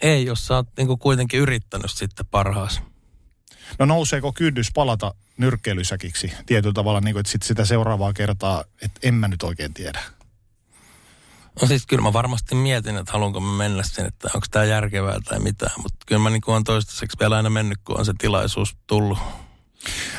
[0.00, 2.82] Ei, jos sä oot niin kuitenkin yrittänyt sitten parhaas.
[3.78, 9.00] No nouseeko kynnys palata nyrkkeilysäkiksi tietyllä tavalla, niin kuin, että sit sitä seuraavaa kertaa, että
[9.02, 10.00] en mä nyt oikein tiedä?
[11.60, 15.18] No siis kyllä mä varmasti mietin, että haluanko mä mennä sinne, että onko tämä järkevää
[15.24, 15.72] tai mitään.
[15.82, 19.18] Mutta kyllä mä niin kuin on toistaiseksi vielä aina mennyt, kun on se tilaisuus tullut.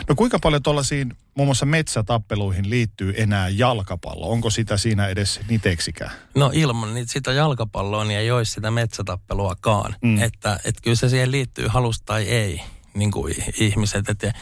[0.10, 4.30] No kuinka paljon tuollaisiin muun muassa metsätappeluihin liittyy enää jalkapallo?
[4.30, 6.12] Onko sitä siinä edes niteksikään?
[6.36, 9.96] No ilman niitä sitä jalkapalloa niin ei olisi sitä metsätappeluakaan.
[10.02, 10.22] Mm.
[10.22, 12.62] Että, että kyllä se siihen liittyy halusta tai ei,
[12.94, 14.10] niin kuin ihmiset.
[14.10, 14.34] Että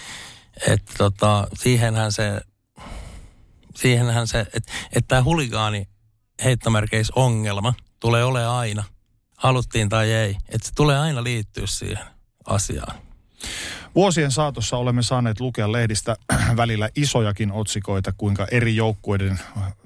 [0.68, 2.42] että tota, siihenhän se,
[3.76, 5.88] siihenhän se, että et tämä huligaani
[6.44, 8.84] heittomerkeis ongelma tulee ole aina,
[9.38, 12.06] haluttiin tai ei, että se tulee aina liittyä siihen
[12.46, 12.98] asiaan.
[13.96, 16.16] Vuosien saatossa olemme saaneet lukea lehdistä
[16.58, 19.40] välillä isojakin otsikoita, kuinka eri joukkueiden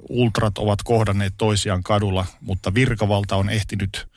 [0.09, 4.07] ultrat ovat kohdanneet toisiaan kadulla, mutta virkavalta on ehtinyt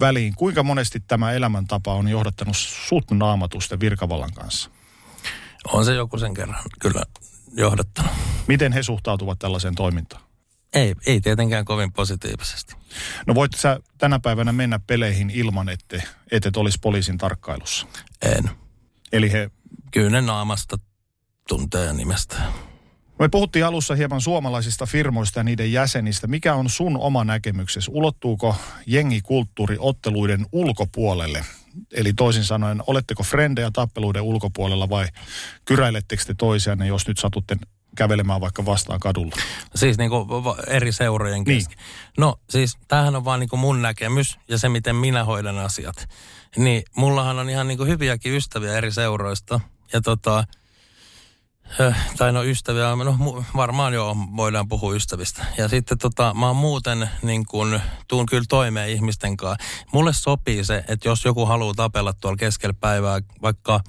[0.00, 0.34] väliin.
[0.34, 4.70] Kuinka monesti tämä elämäntapa on johdattanut sut naamatusten virkavallan kanssa?
[5.72, 7.02] On se joku sen kerran kyllä
[7.52, 8.12] johdattanut.
[8.46, 10.22] Miten he suhtautuvat tällaiseen toimintaan?
[10.74, 12.74] Ei, ei tietenkään kovin positiivisesti.
[13.26, 17.86] No voit sä tänä päivänä mennä peleihin ilman, että et, et olisi poliisin tarkkailussa?
[18.22, 18.50] En.
[19.12, 19.50] Eli he...
[20.10, 20.76] Ne naamasta
[21.48, 22.36] tuntee nimestä.
[23.18, 26.26] Me puhuttiin alussa hieman suomalaisista firmoista ja niiden jäsenistä.
[26.26, 27.90] Mikä on sun oma näkemyksesi?
[27.94, 28.56] Ulottuuko
[28.86, 31.44] jengikulttuuri otteluiden ulkopuolelle?
[31.92, 35.06] Eli toisin sanoen, oletteko frendejä tappeluiden ulkopuolella vai
[35.64, 37.56] kyräilettekö te toisianne, jos nyt satutte
[37.96, 39.36] kävelemään vaikka vastaan kadulla?
[39.74, 40.26] Siis niin kuin
[40.66, 41.58] eri seurojen Niin.
[41.58, 41.78] kesken.
[42.18, 46.08] No siis tämähän on vaan niin kuin mun näkemys ja se, miten minä hoidan asiat.
[46.56, 49.60] Niin mullahan on ihan niin kuin hyviäkin ystäviä eri seuroista.
[49.92, 50.44] Ja tota,
[51.80, 55.44] äh, tai no ystäviä, no varmaan joo, voidaan puhua ystävistä.
[55.56, 59.64] Ja sitten tota, mä oon muuten niin kuin, tuun kyllä toimeen ihmisten kanssa.
[59.92, 63.80] Mulle sopii se, että jos joku haluaa tapella tuolla keskellä päivää, vaikka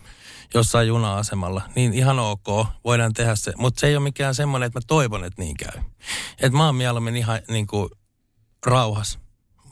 [0.54, 3.54] jossain juna-asemalla, niin ihan ok, voidaan tehdä se.
[3.58, 5.82] Mutta se ei ole mikään semmoinen, että mä toivon, että niin käy.
[6.32, 7.90] Että mä oon mieluummin ihan niin kuin
[8.66, 9.20] rauhas.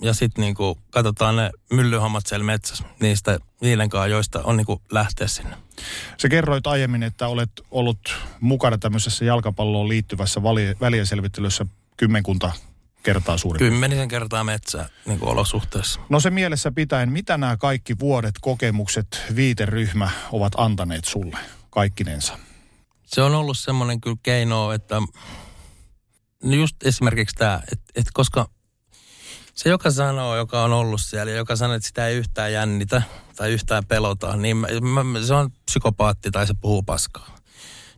[0.02, 4.66] Ja sitten niin kuin katsotaan ne myllyhommat siellä metsässä niistä niiden kanssa, joista on niin
[4.66, 5.58] kuin lähteä sinne.
[6.22, 11.66] Sä kerroit aiemmin, että olet ollut mukana tämmöisessä jalkapalloon liittyvässä vali- välienselvittelyssä
[11.98, 12.52] kymmenkunta
[13.04, 13.60] kertaa suurin.
[13.60, 16.00] Kymmenisen kertaa metsää niin kuin olosuhteessa.
[16.10, 21.38] No se mielessä pitäen, mitä nämä kaikki vuodet, kokemukset, viiteryhmä ovat antaneet sulle
[21.70, 22.40] kaikkinensa?
[23.06, 25.02] Se on ollut semmoinen kyllä keino, että
[26.44, 28.50] no just esimerkiksi tämä, että, että koska
[29.58, 33.02] se, joka sanoo, joka on ollut siellä ja joka sanoo, että sitä ei yhtään jännitä
[33.36, 34.68] tai yhtään pelota, niin mä,
[35.04, 37.36] mä, se on psykopaatti tai se puhuu paskaa.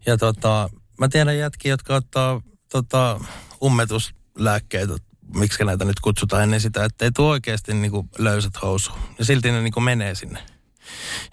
[0.06, 2.42] Ja tota, mä tiedän jätkiä, jotka ottaa
[2.72, 3.20] tota,
[3.64, 4.94] ummetuslääkkeitä,
[5.36, 8.92] miksi näitä nyt kutsutaan ennen sitä, että ei tule oikeasti niin kuin löysät housu.
[9.20, 10.40] Ja silti ne niin kuin menee sinne.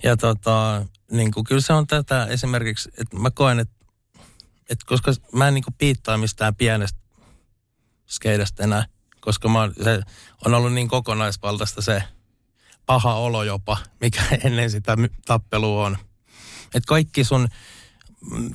[0.02, 3.74] Ja tota, niin kuin, kyllä se on tätä esimerkiksi, että mä koen, että,
[4.70, 6.98] että koska mä en niin kuin piittaa mistään pienestä
[8.08, 8.86] skeidestä enää,
[9.26, 10.00] koska mä, se
[10.44, 12.02] on ollut niin kokonaisvaltaista se
[12.86, 15.98] paha olo jopa, mikä ennen sitä tappelua on.
[16.64, 17.48] Että kaikki sun,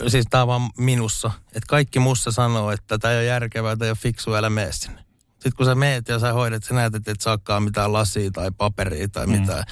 [0.07, 3.85] siis tää on vaan minussa, että kaikki mussa sanoo, että tämä ei ole järkevää, tämä
[3.85, 5.05] ei ole fiksua, älä mene sinne.
[5.41, 8.51] Sitten kun sä meet ja sä hoidat, sä näet, että et saakaan mitään lasia tai
[8.57, 9.63] paperia tai mitään,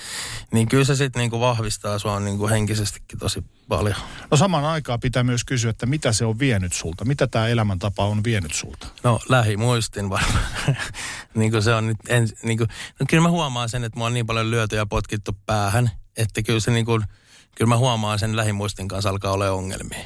[0.51, 3.95] niin kyllä se sitten niinku vahvistaa sua niinku henkisestikin tosi paljon.
[4.31, 7.05] No samaan aikaan pitää myös kysyä, että mitä se on vienyt sulta?
[7.05, 8.87] Mitä tämä elämäntapa on vienyt sulta?
[9.03, 10.43] No lähimuistin varmaan.
[11.35, 12.67] niin kuin se on nyt, en, niin kuin,
[12.99, 16.41] no kyllä mä huomaan sen, että mua on niin paljon lyöty ja potkittu päähän, että
[16.41, 17.03] kyllä se niin kuin,
[17.55, 20.05] kyllä mä huomaan sen lähimuistin kanssa alkaa olla ongelmia.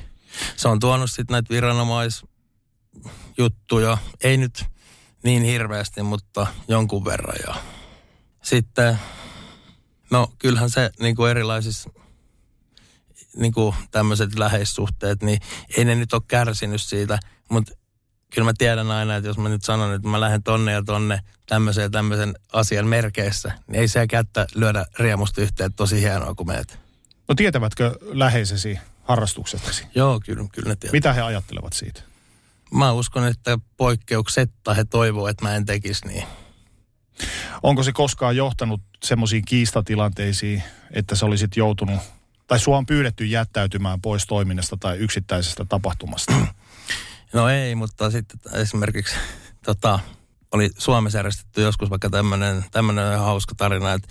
[0.55, 4.72] Se on tuonut sitten näitä viranomaisjuttuja, ei nyt
[5.23, 7.55] niin hirveästi, mutta jonkun verran ja
[8.41, 8.99] sitten,
[10.11, 11.89] no kyllähän se niin kuin erilaisissa
[13.35, 15.39] niin kuin tämmöiset läheissuhteet, niin
[15.77, 17.19] ei ne nyt ole kärsinyt siitä,
[17.49, 17.73] mutta
[18.33, 21.19] kyllä mä tiedän aina, että jos mä nyt sanon, että mä lähden tonne ja tonne
[21.45, 26.47] tämmöisen ja tämmöisen asian merkeissä, niin ei se kättä lyödä riemusta yhteen, tosi hienoa kun
[26.47, 26.79] meet.
[27.29, 29.85] No tietävätkö läheisesi harrastuksestasi?
[29.95, 30.91] Joo, kyllä, kyllä ne tietää.
[30.91, 32.01] Mitä he ajattelevat siitä?
[32.73, 36.27] Mä uskon, että poikkeuksetta he toivoo, että mä en tekisi niin.
[37.63, 41.99] Onko se koskaan johtanut semmoisiin kiistatilanteisiin, että sä olisit joutunut,
[42.47, 46.33] tai sua on pyydetty jättäytymään pois toiminnasta tai yksittäisestä tapahtumasta?
[47.33, 49.15] No ei, mutta sitten esimerkiksi
[49.65, 49.99] tota,
[50.51, 54.07] oli Suomessa järjestetty joskus vaikka tämmöinen tämmöinen hauska tarina, että,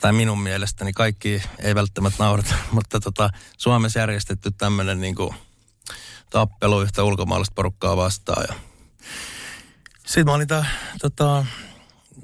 [0.00, 5.34] tai minun mielestäni kaikki ei välttämättä naurata, mutta tota, Suomessa järjestetty tämmöinen niin kuin,
[6.32, 8.44] tappelu yhtä ulkomaalaista porukkaa vastaan.
[8.48, 8.54] Ja
[9.98, 10.64] sitten mä olin tää,
[11.00, 11.46] tota,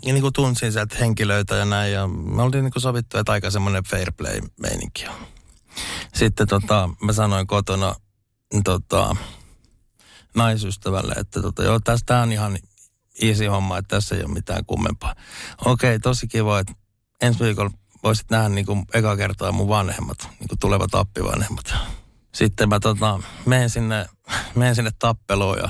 [0.04, 3.32] ja niin kuin tunsin sieltä henkilöitä ja näin, ja me oltiin niin kuin sovittu, että
[3.32, 5.26] aika semmoinen fair play meininki on.
[6.14, 7.94] Sitten tota, mä sanoin kotona
[8.64, 9.16] tota,
[10.34, 12.58] naisystävälle, että tota, joo, tästä on ihan
[13.22, 15.14] easy homma, että tässä ei ole mitään kummempaa.
[15.64, 16.72] Okei, tosi kiva, että
[17.22, 17.70] ensi viikolla
[18.02, 21.74] voisit nähdä niin kuin eka kertaa mun vanhemmat, niin kuin tulevat appivanhemmat.
[22.34, 24.06] Sitten mä tota, menen sinne,
[24.54, 25.68] menen sinne tappeluun ja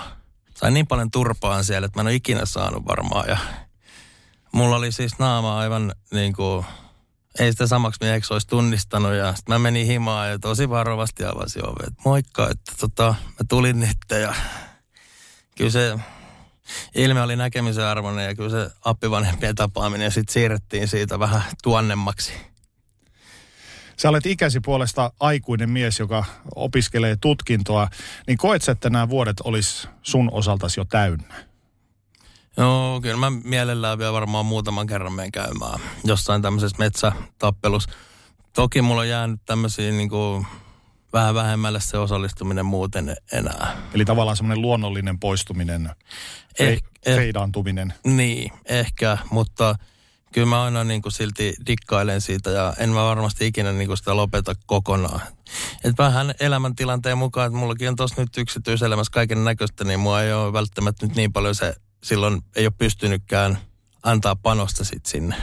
[0.54, 3.28] sain niin paljon turpaan siellä, että mä en ole ikinä saanut varmaan.
[3.28, 3.38] Ja
[4.52, 6.66] mulla oli siis naama aivan niin kuin,
[7.38, 11.66] ei sitä samaksi mieheksi olisi tunnistanut ja sitten mä menin himaan ja tosi varovasti avasin
[11.66, 11.94] ovet.
[12.04, 14.34] Moikka, että tota, mä tulin nyt ja
[15.56, 15.98] kyllä se
[16.94, 22.32] ilme oli näkemisen arvoinen ja kyllä se appivanhempien tapaaminen sitten siirrettiin siitä vähän tuonnemmaksi.
[23.98, 26.24] Sä olet ikäsi puolesta aikuinen mies, joka
[26.54, 27.88] opiskelee tutkintoa,
[28.26, 31.34] niin koet sä, että nämä vuodet olisi sun osaltasi jo täynnä?
[32.56, 37.90] Joo, kyllä mä mielellään vielä varmaan muutaman kerran menen käymään jossain tämmöisessä metsätappelussa.
[38.52, 40.46] Toki mulla on jäänyt tämmöisiä niin kuin
[41.12, 43.76] vähän vähemmälle se osallistuminen muuten enää.
[43.94, 45.90] Eli tavallaan semmoinen luonnollinen poistuminen,
[46.58, 47.16] Eh, eh, eh.
[47.16, 47.94] feidaantuminen.
[48.04, 49.74] Niin, ehkä, mutta
[50.32, 53.96] kyllä mä aina niin kuin silti dikkailen siitä ja en mä varmasti ikinä niin kuin
[53.96, 55.20] sitä lopeta kokonaan.
[55.84, 60.32] Et vähän elämäntilanteen mukaan, että mullakin on tossa nyt yksityiselämässä kaiken näköistä, niin mua ei
[60.32, 63.58] ole välttämättä nyt niin paljon se silloin ei ole pystynytkään
[64.02, 65.36] antaa panosta sit sinne.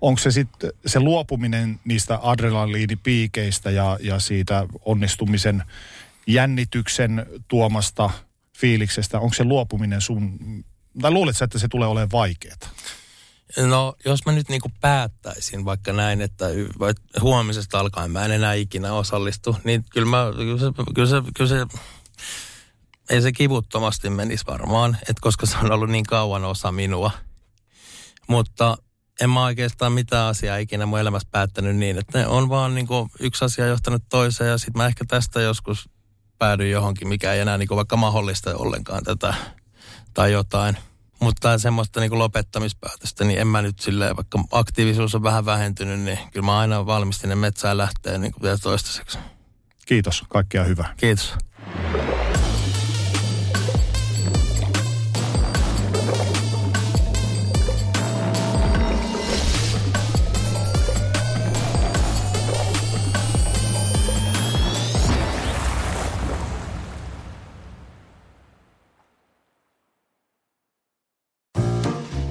[0.00, 5.62] Onko se sitten se luopuminen niistä adrenaliinipiikeistä ja, ja siitä onnistumisen
[6.26, 8.10] jännityksen tuomasta
[8.58, 10.38] fiiliksestä, onko se luopuminen sun,
[11.00, 12.56] tai luuletko että se tulee olemaan vaikeaa?
[13.56, 16.46] No, jos mä nyt niinku päättäisin vaikka näin, että
[17.20, 21.48] huomisesta alkaen mä en enää ikinä osallistu, niin kyllä, mä, kyllä, se, kyllä, se, kyllä
[21.48, 21.66] se,
[23.10, 27.10] ei se kivuttomasti menisi varmaan, että koska se on ollut niin kauan osa minua.
[28.26, 28.78] Mutta
[29.20, 33.08] en mä oikeastaan mitään asiaa ikinä mun elämässä päättänyt niin, että ne on vaan niinku
[33.20, 35.88] yksi asia johtanut toiseen ja sitten mä ehkä tästä joskus
[36.38, 39.34] päädyin johonkin, mikä ei enää niinku vaikka mahdollista ollenkaan tätä
[40.14, 40.76] tai jotain.
[41.20, 46.18] Mutta semmoista niinku lopettamispäätöstä, niin en mä nyt silleen, vaikka aktiivisuus on vähän vähentynyt, niin
[46.32, 49.18] kyllä mä aina valmis sinne metsään lähteä niin kuin vielä toistaiseksi.
[49.86, 50.94] Kiitos, kaikkea hyvää.
[50.96, 51.34] Kiitos.